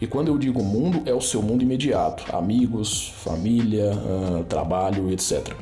E 0.00 0.06
quando 0.06 0.28
eu 0.28 0.38
digo 0.38 0.62
mundo, 0.62 1.02
é 1.06 1.14
o 1.14 1.20
seu 1.20 1.42
mundo 1.42 1.62
imediato: 1.62 2.24
amigos, 2.34 3.12
família, 3.22 3.92
uh, 3.92 4.44
trabalho, 4.44 5.12
etc. 5.12 5.54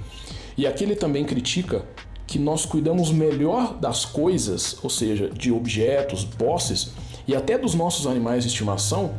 E 0.57 0.67
aqui 0.67 0.85
ele 0.85 0.95
também 0.95 1.25
critica 1.25 1.85
que 2.27 2.39
nós 2.39 2.65
cuidamos 2.65 3.11
melhor 3.11 3.75
das 3.75 4.05
coisas, 4.05 4.79
ou 4.85 4.89
seja, 4.89 5.29
de 5.29 5.51
objetos, 5.51 6.25
posses 6.25 6.93
e 7.27 7.35
até 7.35 7.59
dos 7.59 7.75
nossos 7.75 8.07
animais 8.07 8.45
de 8.45 8.51
estimação, 8.51 9.13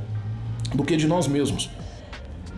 do 0.73 0.83
que 0.83 0.95
de 0.95 1.07
nós 1.07 1.27
mesmos. 1.27 1.69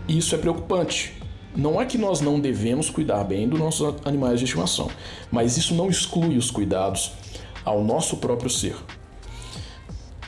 Isso 0.07 0.35
é 0.35 0.37
preocupante. 0.37 1.22
Não 1.55 1.79
é 1.79 1.85
que 1.85 1.97
nós 1.97 2.21
não 2.21 2.39
devemos 2.39 2.89
cuidar 2.89 3.23
bem 3.23 3.47
dos 3.47 3.59
nossos 3.59 3.95
animais 4.05 4.39
de 4.39 4.45
estimação, 4.45 4.89
mas 5.31 5.57
isso 5.57 5.73
não 5.75 5.89
exclui 5.89 6.37
os 6.37 6.49
cuidados 6.49 7.13
ao 7.63 7.83
nosso 7.83 8.17
próprio 8.17 8.49
ser. 8.49 8.75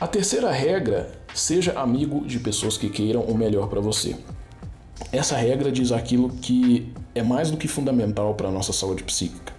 A 0.00 0.06
terceira 0.06 0.52
regra 0.52 1.16
Seja 1.36 1.78
amigo 1.78 2.26
de 2.26 2.38
pessoas 2.38 2.78
que 2.78 2.88
queiram 2.88 3.20
o 3.20 3.36
melhor 3.36 3.68
para 3.68 3.78
você. 3.78 4.16
Essa 5.12 5.36
regra 5.36 5.70
diz 5.70 5.92
aquilo 5.92 6.30
que 6.30 6.90
é 7.14 7.22
mais 7.22 7.50
do 7.50 7.58
que 7.58 7.68
fundamental 7.68 8.34
para 8.34 8.48
a 8.48 8.50
nossa 8.50 8.72
saúde 8.72 9.04
psíquica, 9.04 9.52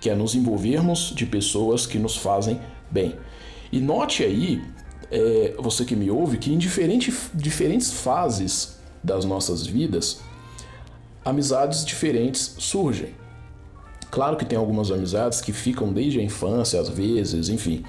que 0.00 0.08
é 0.08 0.14
nos 0.14 0.34
envolvermos 0.34 1.12
de 1.14 1.26
pessoas 1.26 1.86
que 1.86 1.98
nos 1.98 2.16
fazem 2.16 2.58
bem. 2.90 3.16
E 3.70 3.80
note 3.80 4.24
aí, 4.24 4.62
é, 5.10 5.54
você 5.58 5.84
que 5.84 5.94
me 5.94 6.10
ouve, 6.10 6.38
que 6.38 6.54
em 6.54 6.56
diferente, 6.56 7.12
diferentes 7.34 7.92
fases 7.92 8.78
das 9.04 9.26
nossas 9.26 9.66
vidas, 9.66 10.22
amizades 11.30 11.84
diferentes 11.84 12.54
surgem. 12.58 13.14
Claro 14.10 14.36
que 14.36 14.44
tem 14.44 14.58
algumas 14.58 14.90
amizades 14.90 15.40
que 15.40 15.52
ficam 15.52 15.92
desde 15.92 16.18
a 16.18 16.22
infância, 16.22 16.80
às 16.80 16.88
vezes, 16.88 17.48
enfim. 17.48 17.84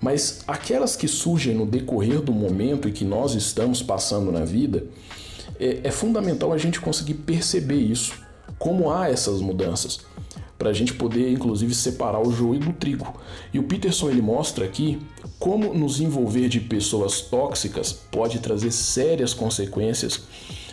Mas 0.00 0.40
aquelas 0.46 0.96
que 0.96 1.06
surgem 1.06 1.54
no 1.54 1.64
decorrer 1.64 2.20
do 2.20 2.32
momento 2.32 2.88
e 2.88 2.92
que 2.92 3.04
nós 3.04 3.34
estamos 3.34 3.82
passando 3.82 4.32
na 4.32 4.44
vida, 4.44 4.84
é, 5.58 5.80
é 5.84 5.90
fundamental 5.90 6.52
a 6.52 6.58
gente 6.58 6.80
conseguir 6.80 7.14
perceber 7.14 7.78
isso, 7.78 8.14
como 8.58 8.90
há 8.90 9.08
essas 9.08 9.40
mudanças, 9.40 10.00
para 10.58 10.70
a 10.70 10.72
gente 10.72 10.94
poder 10.94 11.30
inclusive 11.30 11.74
separar 11.74 12.20
o 12.20 12.32
joio 12.32 12.60
do 12.60 12.72
trigo. 12.72 13.14
E 13.52 13.58
o 13.58 13.62
Peterson 13.62 14.10
ele 14.10 14.22
mostra 14.22 14.64
aqui 14.64 14.98
como 15.38 15.72
nos 15.74 16.00
envolver 16.00 16.48
de 16.48 16.60
pessoas 16.60 17.20
tóxicas 17.20 17.92
pode 17.92 18.38
trazer 18.38 18.70
sérias 18.70 19.34
consequências 19.34 20.22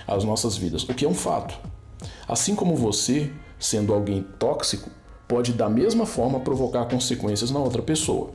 às 0.07 0.23
nossas 0.23 0.57
vidas, 0.57 0.83
o 0.83 0.93
que 0.93 1.05
é 1.05 1.09
um 1.09 1.13
fato. 1.13 1.72
Assim 2.27 2.55
como 2.55 2.75
você, 2.75 3.31
sendo 3.59 3.93
alguém 3.93 4.23
tóxico, 4.39 4.89
pode 5.27 5.53
da 5.53 5.69
mesma 5.69 6.05
forma 6.05 6.39
provocar 6.39 6.85
consequências 6.85 7.51
na 7.51 7.59
outra 7.59 7.81
pessoa 7.81 8.31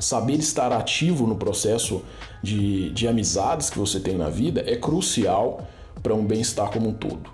saber 0.00 0.34
estar 0.34 0.72
ativo 0.72 1.26
no 1.26 1.36
processo 1.36 2.02
de, 2.42 2.90
de 2.90 3.06
amizades 3.06 3.70
que 3.70 3.78
você 3.78 4.00
tem 4.00 4.16
na 4.16 4.28
vida 4.28 4.64
é 4.66 4.76
crucial 4.76 5.66
para 6.02 6.14
um 6.14 6.24
bem-estar 6.24 6.70
como 6.70 6.88
um 6.88 6.92
todo. 6.92 7.30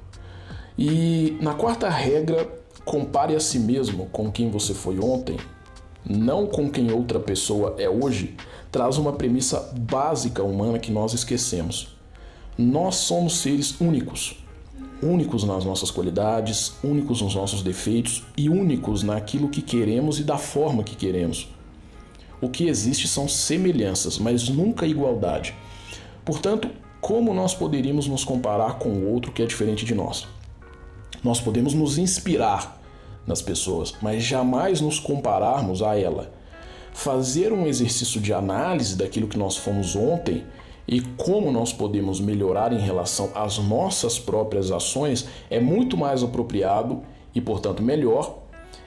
E 0.78 1.36
na 1.40 1.54
quarta 1.54 1.88
regra, 1.88 2.48
compare 2.84 3.34
a 3.34 3.40
si 3.40 3.58
mesmo 3.58 4.06
com 4.06 4.30
quem 4.30 4.50
você 4.50 4.74
foi 4.74 4.98
ontem, 4.98 5.36
não 6.04 6.46
com 6.46 6.70
quem 6.70 6.92
outra 6.92 7.18
pessoa 7.18 7.74
é 7.78 7.88
hoje, 7.88 8.36
traz 8.70 8.96
uma 8.96 9.12
premissa 9.12 9.72
básica 9.78 10.42
humana 10.42 10.78
que 10.78 10.92
nós 10.92 11.12
esquecemos. 11.12 11.96
Nós 12.56 12.96
somos 12.96 13.38
seres 13.38 13.80
únicos, 13.80 14.44
únicos 15.02 15.44
nas 15.44 15.64
nossas 15.64 15.90
qualidades, 15.90 16.74
únicos 16.82 17.22
nos 17.22 17.34
nossos 17.34 17.62
defeitos 17.62 18.24
e 18.36 18.48
únicos 18.48 19.02
naquilo 19.02 19.48
que 19.48 19.62
queremos 19.62 20.18
e 20.18 20.24
da 20.24 20.36
forma 20.36 20.82
que 20.82 20.96
queremos. 20.96 21.48
O 22.40 22.48
que 22.48 22.68
existe 22.68 23.06
são 23.06 23.28
semelhanças, 23.28 24.18
mas 24.18 24.48
nunca 24.48 24.86
igualdade. 24.86 25.54
Portanto, 26.24 26.70
como 27.00 27.34
nós 27.34 27.54
poderíamos 27.54 28.06
nos 28.06 28.24
comparar 28.24 28.78
com 28.78 28.90
o 28.90 29.12
outro 29.12 29.32
que 29.32 29.42
é 29.42 29.46
diferente 29.46 29.84
de 29.84 29.94
nós? 29.94 30.26
Nós 31.22 31.40
podemos 31.40 31.74
nos 31.74 31.98
inspirar 31.98 32.80
nas 33.26 33.42
pessoas, 33.42 33.94
mas 34.00 34.22
jamais 34.22 34.80
nos 34.80 34.98
compararmos 34.98 35.82
a 35.82 35.98
ela. 35.98 36.32
Fazer 36.92 37.52
um 37.52 37.66
exercício 37.66 38.20
de 38.20 38.32
análise 38.32 38.96
daquilo 38.96 39.28
que 39.28 39.38
nós 39.38 39.56
fomos 39.56 39.94
ontem 39.94 40.44
e 40.90 41.00
como 41.00 41.52
nós 41.52 41.72
podemos 41.72 42.18
melhorar 42.18 42.72
em 42.72 42.80
relação 42.80 43.30
às 43.32 43.58
nossas 43.58 44.18
próprias 44.18 44.72
ações 44.72 45.24
é 45.48 45.60
muito 45.60 45.96
mais 45.96 46.20
apropriado 46.24 47.00
e, 47.32 47.40
portanto, 47.40 47.80
melhor 47.80 48.40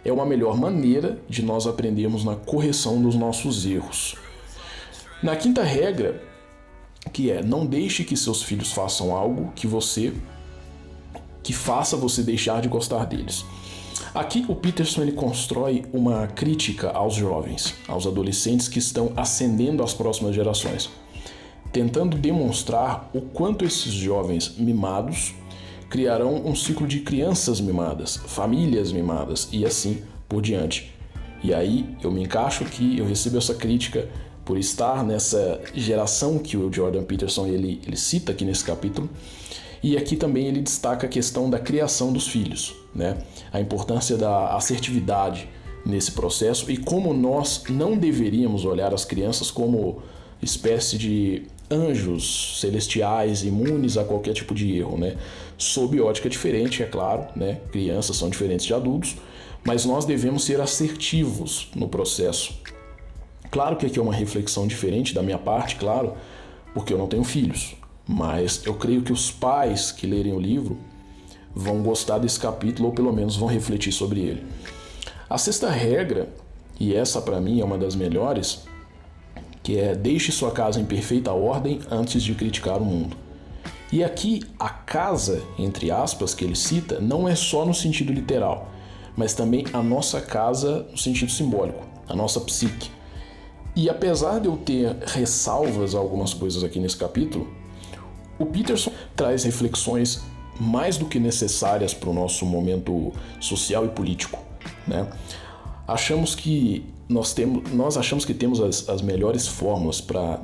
é 0.03 0.11
uma 0.11 0.25
melhor 0.25 0.57
maneira 0.57 1.17
de 1.29 1.41
nós 1.41 1.65
aprendermos 1.65 2.25
na 2.25 2.35
correção 2.35 3.01
dos 3.01 3.15
nossos 3.15 3.65
erros. 3.65 4.17
Na 5.23 5.37
quinta 5.37 5.63
regra, 5.63 6.21
que 7.13 7.31
é 7.31 7.41
não 7.41 7.65
deixe 7.65 8.03
que 8.03 8.17
seus 8.17 8.43
filhos 8.43 8.73
façam 8.73 9.15
algo 9.15 9.53
que 9.55 9.65
você 9.65 10.13
que 11.41 11.53
faça 11.53 11.95
você 11.95 12.21
deixar 12.21 12.61
de 12.61 12.67
gostar 12.67 13.05
deles. 13.05 13.45
Aqui 14.13 14.45
o 14.49 14.55
Peterson 14.55 15.03
ele 15.03 15.11
constrói 15.13 15.85
uma 15.93 16.27
crítica 16.27 16.89
aos 16.89 17.15
jovens, 17.15 17.75
aos 17.87 18.05
adolescentes 18.05 18.67
que 18.67 18.79
estão 18.79 19.13
ascendendo 19.15 19.83
às 19.83 19.93
próximas 19.93 20.35
gerações, 20.35 20.89
tentando 21.73 22.17
demonstrar 22.17 23.09
o 23.13 23.19
quanto 23.19 23.65
esses 23.65 23.91
jovens 23.91 24.55
mimados 24.57 25.33
criarão 25.89 26.35
um 26.45 26.55
ciclo 26.55 26.87
de 26.87 26.99
crianças 27.01 27.59
mimadas, 27.59 28.17
famílias 28.27 28.91
mimadas 28.91 29.49
e 29.51 29.65
assim 29.65 30.03
por 30.29 30.41
diante. 30.41 30.93
E 31.43 31.53
aí 31.53 31.97
eu 32.01 32.11
me 32.11 32.23
encaixo 32.23 32.63
que 32.63 32.97
eu 32.97 33.05
recebo 33.05 33.37
essa 33.37 33.55
crítica 33.55 34.07
por 34.45 34.57
estar 34.57 35.03
nessa 35.03 35.59
geração 35.73 36.37
que 36.37 36.55
o 36.55 36.71
Jordan 36.71 37.03
Peterson 37.03 37.47
ele, 37.47 37.81
ele 37.85 37.97
cita 37.97 38.31
aqui 38.31 38.45
nesse 38.45 38.63
capítulo. 38.63 39.09
E 39.81 39.97
aqui 39.97 40.15
também 40.15 40.47
ele 40.47 40.61
destaca 40.61 41.07
a 41.07 41.09
questão 41.09 41.49
da 41.49 41.59
criação 41.59 42.13
dos 42.13 42.27
filhos, 42.27 42.73
né? 42.95 43.17
a 43.51 43.59
importância 43.59 44.15
da 44.15 44.55
assertividade 44.55 45.49
nesse 45.85 46.11
processo 46.11 46.71
e 46.71 46.77
como 46.77 47.13
nós 47.13 47.63
não 47.69 47.97
deveríamos 47.97 48.63
olhar 48.63 48.93
as 48.93 49.03
crianças 49.03 49.51
como 49.51 50.01
espécie 50.41 50.97
de 50.97 51.43
anjos 51.73 52.59
celestiais 52.61 53.43
imunes 53.43 53.97
a 53.97 54.03
qualquer 54.03 54.33
tipo 54.33 54.53
de 54.53 54.77
erro, 54.77 54.97
né? 54.97 55.17
Sob 55.57 55.99
ótica 55.99 56.29
diferente, 56.29 56.83
é 56.83 56.85
claro, 56.85 57.27
né? 57.35 57.59
Crianças 57.71 58.15
são 58.15 58.29
diferentes 58.29 58.65
de 58.65 58.73
adultos, 58.73 59.17
mas 59.65 59.85
nós 59.85 60.05
devemos 60.05 60.43
ser 60.43 60.61
assertivos 60.61 61.69
no 61.75 61.87
processo. 61.87 62.53
Claro 63.49 63.75
que 63.75 63.85
aqui 63.85 63.99
é 63.99 64.01
uma 64.01 64.13
reflexão 64.13 64.67
diferente 64.67 65.13
da 65.13 65.21
minha 65.21 65.37
parte, 65.37 65.75
claro, 65.75 66.13
porque 66.73 66.93
eu 66.93 66.97
não 66.97 67.07
tenho 67.07 67.23
filhos, 67.23 67.75
mas 68.07 68.61
eu 68.65 68.73
creio 68.73 69.01
que 69.01 69.13
os 69.13 69.31
pais 69.31 69.91
que 69.91 70.07
lerem 70.07 70.33
o 70.33 70.39
livro 70.39 70.77
vão 71.55 71.83
gostar 71.83 72.17
desse 72.17 72.39
capítulo 72.39 72.89
ou 72.89 72.95
pelo 72.95 73.13
menos 73.13 73.35
vão 73.35 73.47
refletir 73.47 73.91
sobre 73.91 74.21
ele. 74.21 74.43
A 75.29 75.37
sexta 75.37 75.69
regra, 75.69 76.29
e 76.79 76.95
essa 76.95 77.21
para 77.21 77.39
mim 77.39 77.61
é 77.61 77.65
uma 77.65 77.77
das 77.77 77.95
melhores, 77.95 78.65
que 79.63 79.79
é 79.79 79.95
deixe 79.95 80.31
sua 80.31 80.51
casa 80.51 80.79
em 80.79 80.85
perfeita 80.85 81.31
ordem 81.31 81.79
antes 81.89 82.21
de 82.21 82.35
criticar 82.35 82.81
o 82.81 82.85
mundo. 82.85 83.15
E 83.91 84.03
aqui 84.03 84.41
a 84.59 84.69
casa, 84.69 85.41
entre 85.57 85.89
aspas, 85.89 86.33
que 86.35 86.43
ele 86.43 86.55
cita, 86.55 86.99
não 86.99 87.27
é 87.27 87.35
só 87.35 87.65
no 87.65 87.73
sentido 87.73 88.11
literal, 88.11 88.69
mas 89.15 89.33
também 89.33 89.65
a 89.71 89.81
nossa 89.81 90.19
casa 90.19 90.87
no 90.91 90.97
sentido 90.97 91.31
simbólico, 91.31 91.83
a 92.09 92.15
nossa 92.15 92.41
psique. 92.41 92.91
E 93.75 93.89
apesar 93.89 94.39
de 94.39 94.47
eu 94.47 94.57
ter 94.57 94.95
ressalvas 95.05 95.95
a 95.95 95.99
algumas 95.99 96.33
coisas 96.33 96.63
aqui 96.63 96.79
nesse 96.79 96.97
capítulo, 96.97 97.47
o 98.37 98.45
Peterson 98.45 98.91
traz 99.15 99.43
reflexões 99.43 100.21
mais 100.59 100.97
do 100.97 101.05
que 101.05 101.19
necessárias 101.19 101.93
para 101.93 102.09
o 102.09 102.13
nosso 102.13 102.45
momento 102.45 103.11
social 103.39 103.85
e 103.85 103.89
político. 103.89 104.39
Né? 104.87 105.07
Achamos 105.87 106.33
que 106.33 106.85
nós, 107.09 107.33
temos, 107.33 107.71
nós 107.71 107.97
achamos 107.97 108.23
que 108.23 108.33
temos 108.33 108.61
as, 108.61 108.87
as 108.87 109.01
melhores 109.01 109.47
fórmulas 109.47 109.99
para 109.99 110.39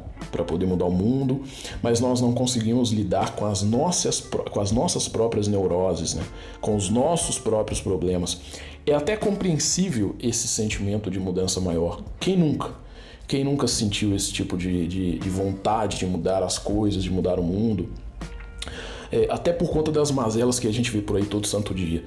poder 0.45 0.65
mudar 0.65 0.85
o 0.85 0.91
mundo, 0.91 1.43
mas 1.81 1.99
nós 1.99 2.19
não 2.19 2.33
conseguimos 2.33 2.91
lidar 2.91 3.35
com 3.35 3.45
as 3.45 3.61
nossas, 3.61 4.19
com 4.19 4.59
as 4.59 4.71
nossas 4.71 5.07
próprias 5.07 5.47
neuroses, 5.47 6.13
né? 6.13 6.23
com 6.59 6.75
os 6.75 6.89
nossos 6.89 7.39
próprios 7.39 7.79
problemas. 7.79 8.41
É 8.85 8.93
até 8.93 9.15
compreensível 9.15 10.15
esse 10.19 10.47
sentimento 10.47 11.09
de 11.09 11.19
mudança 11.19 11.61
maior. 11.61 12.01
Quem 12.19 12.37
nunca? 12.37 12.73
Quem 13.27 13.43
nunca 13.43 13.67
sentiu 13.67 14.15
esse 14.15 14.33
tipo 14.33 14.57
de, 14.57 14.87
de, 14.87 15.19
de 15.19 15.29
vontade 15.29 15.99
de 15.99 16.05
mudar 16.05 16.43
as 16.43 16.57
coisas, 16.57 17.03
de 17.03 17.11
mudar 17.11 17.39
o 17.39 17.43
mundo? 17.43 17.89
É, 19.11 19.27
até 19.29 19.53
por 19.53 19.69
conta 19.69 19.91
das 19.91 20.11
mazelas 20.11 20.59
que 20.59 20.67
a 20.67 20.73
gente 20.73 20.91
vê 20.91 21.01
por 21.01 21.15
aí 21.15 21.25
todo 21.25 21.47
santo 21.47 21.73
dia. 21.73 22.03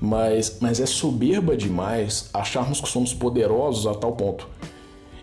Mas, 0.00 0.58
mas 0.60 0.80
é 0.80 0.86
soberba 0.86 1.56
demais 1.56 2.30
acharmos 2.32 2.80
que 2.80 2.88
somos 2.88 3.12
poderosos 3.12 3.86
a 3.86 3.94
tal 3.94 4.12
ponto. 4.12 4.48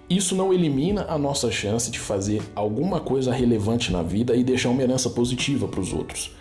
Isso 0.10 0.36
não 0.36 0.54
elimina 0.54 1.06
a 1.10 1.18
nossa 1.18 1.52
chance 1.52 1.92
de 1.92 2.00
fazer 2.00 2.42
alguma 2.56 3.00
coisa 3.00 3.34
relevante 3.34 3.92
na 3.92 4.02
vida 4.02 4.36
e 4.36 4.44
deixar 4.44 4.70
uma 4.70 4.82
herança 4.82 5.10
positiva 5.10 5.68
para 5.68 5.82
os 5.82 5.92
outros. 5.92 6.32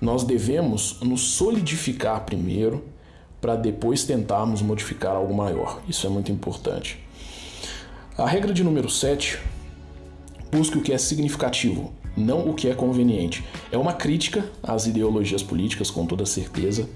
Nós 0.00 0.24
devemos 0.24 0.98
nos 1.00 1.20
solidificar 1.20 2.24
primeiro 2.24 2.82
para 3.40 3.54
depois 3.54 4.04
tentarmos 4.04 4.62
modificar 4.62 5.14
algo 5.14 5.34
maior. 5.34 5.80
Isso 5.88 6.06
é 6.06 6.10
muito 6.10 6.32
importante. 6.32 6.98
A 8.16 8.26
regra 8.26 8.52
de 8.52 8.64
número 8.64 8.90
7 8.90 9.38
busque 10.50 10.78
o 10.78 10.82
que 10.82 10.92
é 10.92 10.98
significativo, 10.98 11.92
não 12.16 12.50
o 12.50 12.54
que 12.54 12.68
é 12.68 12.74
conveniente. 12.74 13.44
É 13.70 13.78
uma 13.78 13.92
crítica 13.92 14.44
às 14.62 14.86
ideologias 14.86 15.42
políticas, 15.42 15.90
com 15.90 16.04
toda 16.04 16.26
certeza, 16.26 16.88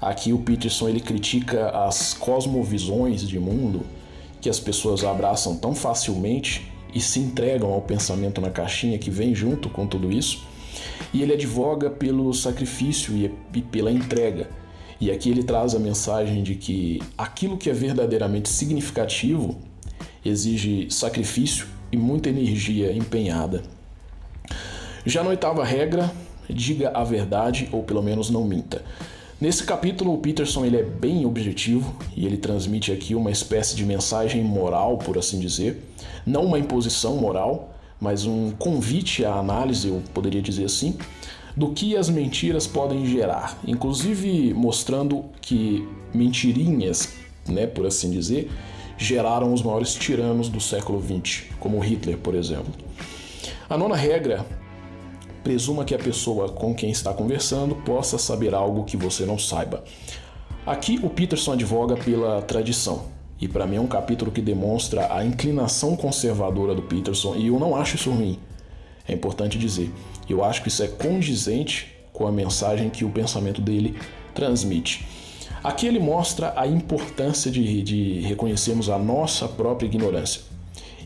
Aqui 0.00 0.32
o 0.32 0.38
Peterson 0.38 0.88
ele 0.88 1.00
critica 1.00 1.70
as 1.70 2.14
cosmovisões 2.14 3.26
de 3.26 3.38
mundo 3.38 3.84
que 4.40 4.48
as 4.48 4.60
pessoas 4.60 5.02
abraçam 5.02 5.56
tão 5.56 5.74
facilmente 5.74 6.70
e 6.94 7.00
se 7.00 7.18
entregam 7.18 7.72
ao 7.72 7.82
pensamento 7.82 8.40
na 8.40 8.50
caixinha 8.50 8.98
que 8.98 9.10
vem 9.10 9.34
junto 9.34 9.68
com 9.68 9.86
tudo 9.86 10.12
isso. 10.12 10.42
E 11.12 11.22
ele 11.22 11.32
advoga 11.32 11.90
pelo 11.90 12.32
sacrifício 12.32 13.14
e 13.52 13.62
pela 13.62 13.90
entrega. 13.90 14.48
E 15.00 15.10
aqui 15.10 15.30
ele 15.30 15.42
traz 15.42 15.74
a 15.74 15.78
mensagem 15.78 16.42
de 16.42 16.54
que 16.54 17.00
aquilo 17.16 17.56
que 17.56 17.70
é 17.70 17.72
verdadeiramente 17.72 18.48
significativo 18.48 19.58
exige 20.24 20.88
sacrifício 20.90 21.66
e 21.90 21.96
muita 21.96 22.28
energia 22.28 22.92
empenhada. 22.92 23.62
Já 25.04 25.22
na 25.22 25.30
oitava 25.30 25.64
regra, 25.64 26.10
diga 26.48 26.90
a 26.90 27.04
verdade 27.04 27.68
ou 27.72 27.82
pelo 27.82 28.02
menos 28.02 28.30
não 28.30 28.44
minta. 28.44 28.84
Nesse 29.40 29.62
capítulo, 29.62 30.14
o 30.14 30.18
Peterson 30.18 30.64
ele 30.64 30.78
é 30.78 30.82
bem 30.82 31.24
objetivo 31.24 31.96
e 32.16 32.26
ele 32.26 32.36
transmite 32.36 32.90
aqui 32.90 33.14
uma 33.14 33.30
espécie 33.30 33.76
de 33.76 33.84
mensagem 33.84 34.42
moral, 34.42 34.98
por 34.98 35.16
assim 35.16 35.38
dizer, 35.38 35.80
não 36.26 36.44
uma 36.44 36.58
imposição 36.58 37.14
moral, 37.14 37.72
mas 38.00 38.26
um 38.26 38.50
convite 38.50 39.24
à 39.24 39.34
análise, 39.34 39.86
eu 39.86 40.02
poderia 40.12 40.42
dizer 40.42 40.64
assim, 40.64 40.98
do 41.56 41.70
que 41.70 41.96
as 41.96 42.10
mentiras 42.10 42.66
podem 42.66 43.06
gerar, 43.06 43.56
inclusive 43.64 44.52
mostrando 44.54 45.26
que 45.40 45.86
mentirinhas, 46.12 47.14
né, 47.48 47.64
por 47.64 47.86
assim 47.86 48.10
dizer, 48.10 48.50
geraram 48.96 49.52
os 49.52 49.62
maiores 49.62 49.94
tiranos 49.94 50.48
do 50.48 50.60
século 50.60 51.00
XX, 51.00 51.44
como 51.60 51.78
Hitler, 51.78 52.18
por 52.18 52.34
exemplo. 52.34 52.74
A 53.70 53.78
nona 53.78 53.94
regra 53.94 54.44
presuma 55.48 55.82
que 55.82 55.94
a 55.94 55.98
pessoa 55.98 56.50
com 56.50 56.74
quem 56.74 56.90
está 56.90 57.14
conversando 57.14 57.74
possa 57.74 58.18
saber 58.18 58.54
algo 58.54 58.84
que 58.84 58.98
você 58.98 59.24
não 59.24 59.38
saiba. 59.38 59.82
Aqui 60.66 61.00
o 61.02 61.08
Peterson 61.08 61.52
advoga 61.52 61.96
pela 61.96 62.42
tradição, 62.42 63.06
e 63.40 63.48
para 63.48 63.66
mim 63.66 63.76
é 63.76 63.80
um 63.80 63.86
capítulo 63.86 64.30
que 64.30 64.42
demonstra 64.42 65.10
a 65.10 65.24
inclinação 65.24 65.96
conservadora 65.96 66.74
do 66.74 66.82
Peterson, 66.82 67.34
e 67.34 67.46
eu 67.46 67.58
não 67.58 67.74
acho 67.74 67.96
isso 67.96 68.10
ruim. 68.10 68.38
É 69.08 69.14
importante 69.14 69.58
dizer. 69.58 69.90
Eu 70.28 70.44
acho 70.44 70.60
que 70.60 70.68
isso 70.68 70.82
é 70.82 70.88
condizente 70.88 71.96
com 72.12 72.26
a 72.26 72.30
mensagem 72.30 72.90
que 72.90 73.02
o 73.02 73.08
pensamento 73.08 73.62
dele 73.62 73.96
transmite. 74.34 75.06
Aqui 75.64 75.86
ele 75.86 75.98
mostra 75.98 76.52
a 76.56 76.66
importância 76.66 77.50
de, 77.50 77.82
de 77.82 78.20
reconhecermos 78.20 78.90
a 78.90 78.98
nossa 78.98 79.48
própria 79.48 79.86
ignorância. 79.86 80.42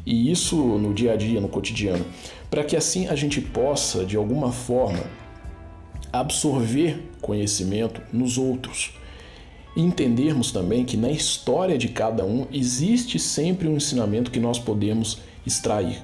E 0.04 0.30
isso 0.30 0.56
no 0.56 0.92
dia 0.92 1.12
a 1.12 1.16
dia, 1.16 1.40
no 1.40 1.48
cotidiano, 1.48 2.04
para 2.50 2.64
que 2.64 2.76
assim 2.76 3.06
a 3.06 3.14
gente 3.14 3.40
possa, 3.40 4.04
de 4.04 4.16
alguma 4.16 4.50
forma, 4.50 5.04
absorver 6.12 7.10
conhecimento 7.20 8.00
nos 8.12 8.36
outros. 8.36 8.92
Entendermos 9.76 10.52
também 10.52 10.84
que 10.84 10.96
na 10.96 11.10
história 11.10 11.78
de 11.78 11.88
cada 11.88 12.24
um 12.24 12.46
existe 12.52 13.18
sempre 13.18 13.68
um 13.68 13.76
ensinamento 13.76 14.30
que 14.30 14.40
nós 14.40 14.58
podemos 14.58 15.18
extrair. 15.46 16.02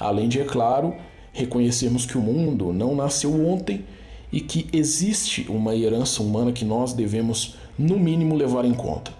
Além 0.00 0.28
de, 0.28 0.40
é 0.40 0.44
claro, 0.44 0.96
reconhecermos 1.32 2.06
que 2.06 2.18
o 2.18 2.20
mundo 2.20 2.72
não 2.72 2.96
nasceu 2.96 3.46
ontem 3.46 3.84
e 4.32 4.40
que 4.40 4.66
existe 4.72 5.46
uma 5.48 5.76
herança 5.76 6.22
humana 6.22 6.50
que 6.50 6.64
nós 6.64 6.92
devemos, 6.92 7.54
no 7.78 7.98
mínimo, 7.98 8.34
levar 8.34 8.64
em 8.64 8.74
conta. 8.74 9.12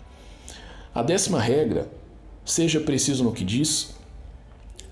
A 0.93 1.03
décima 1.03 1.41
regra, 1.41 1.89
seja 2.45 2.81
preciso 2.81 3.23
no 3.23 3.33
que 3.33 3.45
diz, 3.45 3.95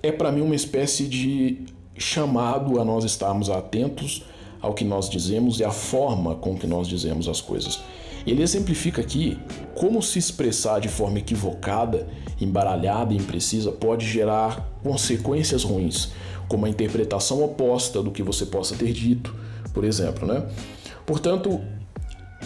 é 0.03 0.11
para 0.11 0.33
mim 0.33 0.41
uma 0.41 0.55
espécie 0.55 1.07
de 1.07 1.65
chamado 1.97 2.81
a 2.81 2.85
nós 2.85 3.05
estarmos 3.05 3.49
atentos 3.49 4.25
ao 4.61 4.75
que 4.75 4.85
nós 4.85 5.09
dizemos 5.09 5.61
e 5.61 5.65
à 5.65 5.71
forma 5.71 6.35
com 6.35 6.57
que 6.57 6.67
nós 6.67 6.89
dizemos 6.89 7.29
as 7.29 7.41
coisas. 7.41 7.81
Ele 8.27 8.43
exemplifica 8.43 9.01
aqui 9.01 9.39
como 9.75 10.03
se 10.03 10.19
expressar 10.19 10.81
de 10.81 10.89
forma 10.89 11.19
equivocada, 11.19 12.07
embaralhada 12.41 13.13
e 13.13 13.17
imprecisa 13.17 13.73
pode 13.73 14.07
gerar 14.07 14.69
consequências 14.83 15.65
ruins, 15.65 16.11
como 16.49 16.67
a 16.67 16.69
interpretação 16.69 17.43
oposta 17.43 18.03
do 18.03 18.11
que 18.11 18.23
você 18.23 18.47
possa 18.47 18.77
ter 18.77 18.93
dito, 18.93 19.35
por 19.73 19.85
exemplo, 19.85 20.27
né? 20.27 20.47
Portanto, 21.05 21.61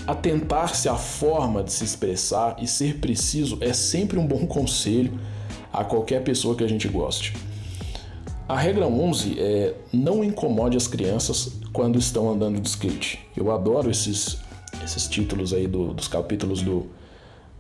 atentar-se 0.07 0.89
à 0.89 0.95
forma 0.95 1.63
de 1.63 1.73
se 1.73 1.85
expressar 1.85 2.57
e 2.61 2.67
ser 2.67 2.99
preciso 2.99 3.59
é 3.61 3.73
sempre 3.73 4.19
um 4.19 4.27
bom 4.27 4.47
conselho 4.49 5.19
a 5.73 5.85
qualquer 5.85 6.23
pessoa 6.23 6.55
que 6.57 6.65
a 6.65 6.69
gente 6.69 6.89
goste. 6.89 7.35
A 8.49 8.57
regra 8.57 8.87
11 8.87 9.41
é 9.41 9.75
não 9.93 10.23
incomode 10.23 10.77
as 10.77 10.87
crianças 10.87 11.53
quando 11.73 11.99
estão 11.99 12.31
andando 12.31 12.61
de 12.61 12.69
skate. 12.69 13.19
Eu 13.37 13.51
adoro 13.51 13.91
esses, 13.91 14.39
esses 14.85 15.09
títulos 15.09 15.53
aí 15.53 15.67
do, 15.67 15.93
dos 15.93 16.07
capítulos 16.07 16.63
do, 16.63 16.87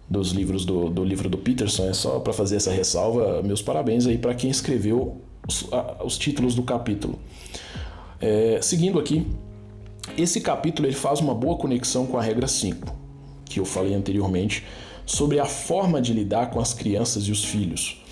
dos 0.08 0.30
livros 0.30 0.64
do, 0.64 0.88
do 0.88 1.02
livro 1.02 1.28
do 1.28 1.38
Peterson. 1.38 1.88
É 1.88 1.92
só 1.92 2.20
para 2.20 2.32
fazer 2.32 2.56
essa 2.56 2.70
ressalva. 2.70 3.42
Meus 3.42 3.60
parabéns 3.60 4.06
aí 4.06 4.16
para 4.16 4.32
quem 4.32 4.48
escreveu 4.48 5.20
os, 5.48 5.66
a, 5.72 6.04
os, 6.04 6.16
títulos 6.16 6.54
do 6.54 6.62
capítulo. 6.62 7.18
É, 8.20 8.60
seguindo 8.62 9.00
aqui, 9.00 9.26
esse 10.16 10.40
capítulo 10.40 10.86
ele 10.86 10.94
faz 10.94 11.18
uma 11.18 11.34
boa 11.34 11.56
conexão 11.58 12.06
com 12.06 12.16
a 12.16 12.22
regra 12.22 12.46
5, 12.46 12.94
que 13.44 13.58
eu 13.58 13.64
falei 13.64 13.92
anteriormente, 13.92 14.64
sobre 15.04 15.40
a 15.40 15.46
forma 15.46 16.00
de 16.00 16.12
lidar 16.12 16.50
com 16.50 16.60
as 16.60 16.72
crianças 16.72 17.24
e 17.24 17.32
os 17.32 17.44
filhos 17.44 18.05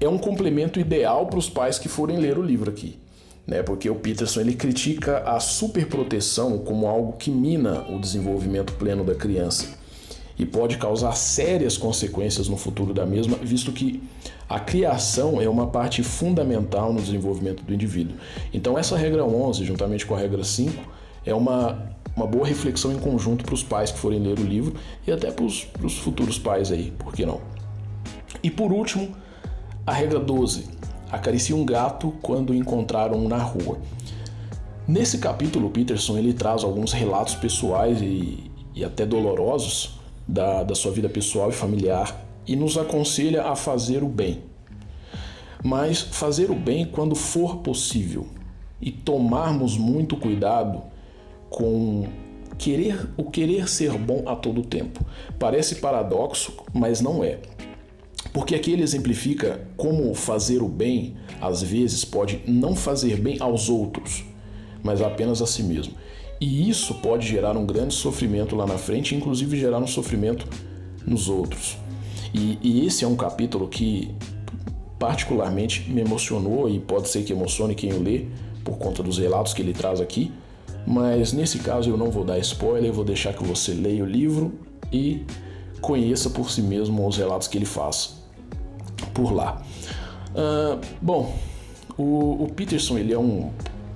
é 0.00 0.08
um 0.08 0.18
complemento 0.18 0.80
ideal 0.80 1.26
para 1.26 1.38
os 1.38 1.48
pais 1.48 1.78
que 1.78 1.88
forem 1.88 2.18
ler 2.18 2.38
o 2.38 2.42
livro 2.42 2.70
aqui. 2.70 2.98
Né? 3.46 3.62
Porque 3.62 3.88
o 3.88 3.94
Peterson 3.94 4.40
ele 4.40 4.54
critica 4.54 5.18
a 5.18 5.38
superproteção 5.38 6.58
como 6.58 6.86
algo 6.86 7.12
que 7.12 7.30
mina 7.30 7.86
o 7.90 7.98
desenvolvimento 7.98 8.72
pleno 8.74 9.04
da 9.04 9.14
criança 9.14 9.82
e 10.38 10.44
pode 10.44 10.78
causar 10.78 11.12
sérias 11.12 11.76
consequências 11.76 12.48
no 12.48 12.56
futuro 12.56 12.92
da 12.92 13.06
mesma, 13.06 13.36
visto 13.36 13.70
que 13.70 14.02
a 14.48 14.58
criação 14.58 15.40
é 15.40 15.48
uma 15.48 15.68
parte 15.68 16.02
fundamental 16.02 16.92
no 16.92 17.00
desenvolvimento 17.00 17.62
do 17.62 17.72
indivíduo. 17.72 18.16
Então, 18.52 18.76
essa 18.76 18.96
regra 18.96 19.24
11, 19.24 19.64
juntamente 19.64 20.04
com 20.04 20.14
a 20.14 20.18
regra 20.18 20.42
5, 20.42 20.72
é 21.24 21.32
uma, 21.32 21.88
uma 22.16 22.26
boa 22.26 22.46
reflexão 22.46 22.92
em 22.92 22.98
conjunto 22.98 23.44
para 23.44 23.54
os 23.54 23.62
pais 23.62 23.92
que 23.92 23.98
forem 23.98 24.18
ler 24.20 24.38
o 24.38 24.42
livro 24.42 24.74
e 25.06 25.12
até 25.12 25.30
para 25.30 25.44
os 25.44 25.98
futuros 25.98 26.38
pais 26.38 26.72
aí, 26.72 26.92
por 26.98 27.12
que 27.12 27.24
não? 27.24 27.40
E 28.42 28.50
por 28.50 28.72
último, 28.72 29.14
a 29.86 29.92
regra 29.92 30.18
12. 30.18 30.64
Acaricie 31.10 31.54
um 31.54 31.64
gato 31.64 32.14
quando 32.22 32.50
o 32.50 32.54
encontraram 32.54 33.28
na 33.28 33.38
rua. 33.38 33.78
Nesse 34.86 35.18
capítulo, 35.18 35.70
Peterson 35.70 36.18
ele 36.18 36.32
traz 36.32 36.64
alguns 36.64 36.92
relatos 36.92 37.34
pessoais 37.34 38.00
e, 38.00 38.50
e 38.74 38.84
até 38.84 39.04
dolorosos 39.04 39.98
da, 40.26 40.62
da 40.62 40.74
sua 40.74 40.90
vida 40.90 41.08
pessoal 41.08 41.50
e 41.50 41.52
familiar 41.52 42.18
e 42.46 42.56
nos 42.56 42.76
aconselha 42.76 43.44
a 43.44 43.56
fazer 43.56 44.02
o 44.02 44.08
bem. 44.08 44.42
Mas 45.62 46.00
fazer 46.00 46.50
o 46.50 46.54
bem 46.54 46.84
quando 46.86 47.14
for 47.14 47.58
possível 47.58 48.26
e 48.80 48.90
tomarmos 48.90 49.78
muito 49.78 50.16
cuidado 50.16 50.82
com 51.48 52.06
querer 52.58 53.08
o 53.16 53.24
querer 53.24 53.68
ser 53.68 53.92
bom 53.98 54.24
a 54.26 54.36
todo 54.36 54.62
tempo. 54.62 55.04
Parece 55.38 55.76
paradoxo, 55.76 56.54
mas 56.72 57.00
não 57.00 57.24
é. 57.24 57.38
Porque 58.34 58.56
aqui 58.56 58.72
ele 58.72 58.82
exemplifica 58.82 59.60
como 59.76 60.12
fazer 60.12 60.60
o 60.60 60.66
bem, 60.66 61.14
às 61.40 61.62
vezes, 61.62 62.04
pode 62.04 62.40
não 62.48 62.74
fazer 62.74 63.20
bem 63.20 63.36
aos 63.38 63.68
outros, 63.68 64.24
mas 64.82 65.00
apenas 65.00 65.40
a 65.40 65.46
si 65.46 65.62
mesmo. 65.62 65.94
E 66.40 66.68
isso 66.68 66.94
pode 66.94 67.28
gerar 67.28 67.56
um 67.56 67.64
grande 67.64 67.94
sofrimento 67.94 68.56
lá 68.56 68.66
na 68.66 68.76
frente, 68.76 69.14
inclusive 69.14 69.56
gerar 69.56 69.78
um 69.78 69.86
sofrimento 69.86 70.48
nos 71.06 71.28
outros. 71.28 71.78
E, 72.34 72.58
e 72.60 72.84
esse 72.84 73.04
é 73.04 73.06
um 73.06 73.14
capítulo 73.14 73.68
que 73.68 74.12
particularmente 74.98 75.88
me 75.88 76.00
emocionou 76.00 76.68
e 76.68 76.80
pode 76.80 77.08
ser 77.08 77.22
que 77.22 77.32
emocione 77.32 77.76
quem 77.76 77.92
o 77.92 78.02
lê 78.02 78.24
por 78.64 78.78
conta 78.78 79.00
dos 79.00 79.16
relatos 79.16 79.54
que 79.54 79.62
ele 79.62 79.72
traz 79.72 80.00
aqui. 80.00 80.32
Mas 80.84 81.32
nesse 81.32 81.60
caso 81.60 81.88
eu 81.88 81.96
não 81.96 82.10
vou 82.10 82.24
dar 82.24 82.40
spoiler, 82.40 82.92
vou 82.92 83.04
deixar 83.04 83.32
que 83.32 83.44
você 83.44 83.72
leia 83.72 84.02
o 84.02 84.06
livro 84.06 84.52
e 84.92 85.22
conheça 85.80 86.28
por 86.30 86.50
si 86.50 86.62
mesmo 86.62 87.06
os 87.06 87.16
relatos 87.16 87.46
que 87.46 87.56
ele 87.56 87.64
faz 87.64 88.23
por 89.14 89.32
lá. 89.32 89.62
Uh, 90.34 90.80
bom, 91.00 91.34
o, 91.96 92.44
o, 92.44 92.52
Peterson 92.54 92.98
ele 92.98 93.12
é 93.12 93.18
um, 93.18 93.52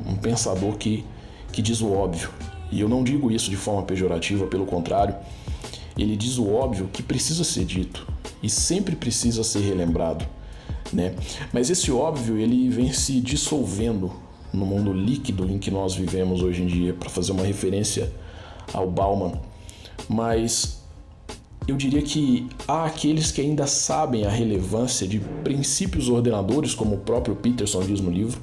um 0.07 0.15
pensador 0.15 0.77
que, 0.77 1.05
que 1.53 1.61
diz 1.61 1.81
o 1.81 1.93
óbvio. 1.93 2.31
E 2.71 2.81
eu 2.81 2.89
não 2.89 3.03
digo 3.03 3.31
isso 3.31 3.51
de 3.51 3.57
forma 3.57 3.83
pejorativa, 3.83 4.47
pelo 4.47 4.65
contrário, 4.65 5.17
ele 5.97 6.17
diz 6.17 6.39
o 6.39 6.49
óbvio 6.53 6.89
que 6.93 7.03
precisa 7.03 7.43
ser 7.43 7.65
dito 7.65 8.07
e 8.43 8.49
sempre 8.49 8.95
precisa 8.95 9.43
ser 9.43 9.61
relembrado, 9.61 10.25
né? 10.93 11.15
Mas 11.53 11.71
esse 11.71 11.91
óbvio 11.91 12.37
ele 12.37 12.69
vem 12.69 12.93
se 12.93 13.21
dissolvendo 13.21 14.13
no 14.53 14.65
mundo 14.65 14.93
líquido 14.93 15.45
em 15.51 15.59
que 15.59 15.71
nós 15.71 15.95
vivemos 15.95 16.43
hoje 16.43 16.63
em 16.63 16.67
dia, 16.67 16.95
para 16.95 17.11
fazer 17.11 17.33
uma 17.33 17.43
referência 17.43 18.13
ao 18.73 18.89
Bauman. 18.89 19.33
Mas 20.09 20.78
eu 21.69 21.77
diria 21.77 22.01
que 22.01 22.49
há 22.67 22.87
aqueles 22.87 23.31
que 23.31 23.43
ainda 23.43 23.67
sabem 23.67 24.25
a 24.25 24.31
relevância 24.31 25.07
de 25.07 25.21
princípios 25.45 26.09
ordenadores, 26.09 26.75
como 26.75 26.95
o 26.95 26.99
próprio 26.99 27.37
Peterson 27.37 27.83
diz 27.83 28.01
no 28.01 28.11
livro, 28.11 28.41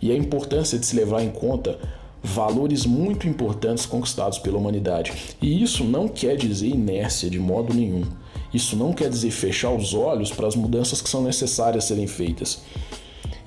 e 0.00 0.12
a 0.12 0.14
importância 0.14 0.78
de 0.78 0.84
se 0.84 0.94
levar 0.94 1.22
em 1.22 1.30
conta 1.30 1.78
valores 2.22 2.84
muito 2.84 3.26
importantes 3.26 3.86
conquistados 3.86 4.38
pela 4.38 4.58
humanidade. 4.58 5.10
E 5.40 5.62
isso 5.62 5.84
não 5.84 6.06
quer 6.06 6.36
dizer 6.36 6.68
inércia 6.68 7.30
de 7.30 7.38
modo 7.38 7.72
nenhum. 7.72 8.04
Isso 8.52 8.76
não 8.76 8.92
quer 8.92 9.08
dizer 9.08 9.30
fechar 9.30 9.72
os 9.72 9.94
olhos 9.94 10.30
para 10.30 10.46
as 10.46 10.54
mudanças 10.54 11.00
que 11.00 11.08
são 11.08 11.22
necessárias 11.22 11.84
serem 11.84 12.06
feitas. 12.06 12.60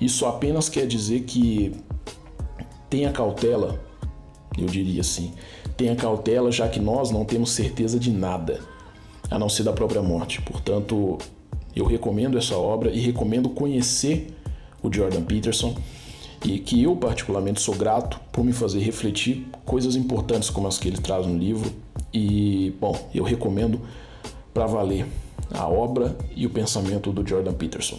Isso 0.00 0.26
apenas 0.26 0.68
quer 0.68 0.88
dizer 0.88 1.20
que 1.20 1.72
tenha 2.90 3.12
cautela, 3.12 3.80
eu 4.58 4.66
diria 4.66 5.02
assim. 5.02 5.32
Tenha 5.76 5.94
cautela, 5.94 6.50
já 6.50 6.68
que 6.68 6.80
nós 6.80 7.12
não 7.12 7.24
temos 7.24 7.52
certeza 7.52 7.96
de 8.00 8.10
nada 8.10 8.60
a 9.30 9.38
não 9.38 9.48
ser 9.48 9.62
da 9.62 9.72
própria 9.72 10.02
morte. 10.02 10.40
Portanto, 10.42 11.18
eu 11.74 11.84
recomendo 11.84 12.38
essa 12.38 12.56
obra 12.56 12.90
e 12.90 12.98
recomendo 13.00 13.48
conhecer 13.50 14.34
o 14.82 14.92
Jordan 14.92 15.22
Peterson 15.22 15.74
e 16.44 16.58
que 16.58 16.82
eu 16.82 16.94
particularmente 16.96 17.60
sou 17.60 17.74
grato 17.74 18.20
por 18.32 18.44
me 18.44 18.52
fazer 18.52 18.80
refletir 18.80 19.46
coisas 19.64 19.96
importantes 19.96 20.50
como 20.50 20.68
as 20.68 20.78
que 20.78 20.88
ele 20.88 20.98
traz 20.98 21.26
no 21.26 21.36
livro 21.36 21.70
e 22.12 22.74
bom, 22.80 22.96
eu 23.14 23.24
recomendo 23.24 23.80
para 24.54 24.66
valer 24.66 25.06
a 25.52 25.68
obra 25.68 26.16
e 26.34 26.46
o 26.46 26.50
pensamento 26.50 27.12
do 27.12 27.26
Jordan 27.26 27.52
Peterson. 27.52 27.98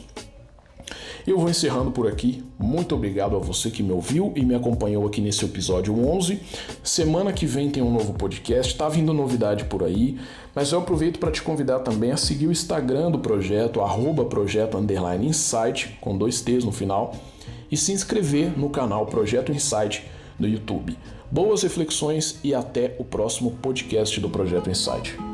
Eu 1.30 1.38
vou 1.38 1.48
encerrando 1.48 1.92
por 1.92 2.08
aqui. 2.08 2.44
Muito 2.58 2.96
obrigado 2.96 3.36
a 3.36 3.40
você 3.40 3.70
que 3.70 3.84
me 3.84 3.92
ouviu 3.92 4.34
e 4.36 4.44
me 4.44 4.56
acompanhou 4.56 5.06
aqui 5.06 5.22
nesse 5.22 5.46
episódio 5.46 5.94
11. 5.94 6.40
Semana 6.84 7.32
que 7.32 7.46
vem 7.46 7.70
tem 7.70 7.84
um 7.84 7.94
novo 7.94 8.14
podcast, 8.14 8.76
tá 8.76 8.90
vindo 8.90 9.14
novidade 9.14 9.66
por 9.66 9.84
aí, 9.84 10.18
mas 10.56 10.72
eu 10.72 10.80
aproveito 10.80 11.20
para 11.20 11.30
te 11.30 11.44
convidar 11.44 11.82
também 11.82 12.12
a 12.12 12.18
seguir 12.18 12.48
o 12.48 12.52
Instagram 12.52 13.12
do 13.12 13.20
projeto, 13.20 13.80
arroba 13.80 14.26
projeto 14.26 14.76
underline 14.76 15.28
insight, 15.28 16.00
com 16.02 16.18
dois 16.18 16.42
T's 16.42 16.64
no 16.64 16.72
final, 16.72 17.14
e 17.72 17.78
se 17.78 17.92
inscrever 17.92 18.58
no 18.58 18.72
canal 18.72 19.06
Projeto 19.06 19.52
Insight 19.52 20.04
no 20.40 20.48
YouTube. 20.48 20.98
Boas 21.30 21.62
reflexões 21.62 22.40
e 22.44 22.56
até 22.56 22.96
o 22.98 23.04
próximo 23.04 23.52
podcast 23.62 24.20
do 24.20 24.32
Projeto 24.32 24.68
Insight. 24.68 25.29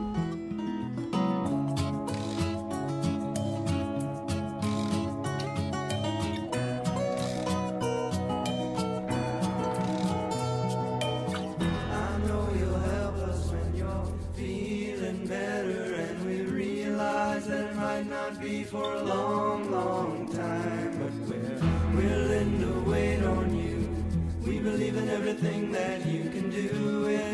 happy 18.45 18.63
for 18.63 18.93
a 18.93 19.03
long, 19.03 19.71
long 19.71 20.27
time. 20.31 20.99
But 20.99 21.13
we're 21.27 21.95
willing 21.95 22.59
to 22.59 22.89
wait 22.89 23.23
on 23.23 23.57
you. 23.57 24.05
We 24.45 24.59
believe 24.59 24.95
in 24.97 25.09
everything 25.09 25.71
that 25.71 26.05
you 26.05 26.29
can 26.29 26.51
do. 26.51 27.01
We're 27.05 27.24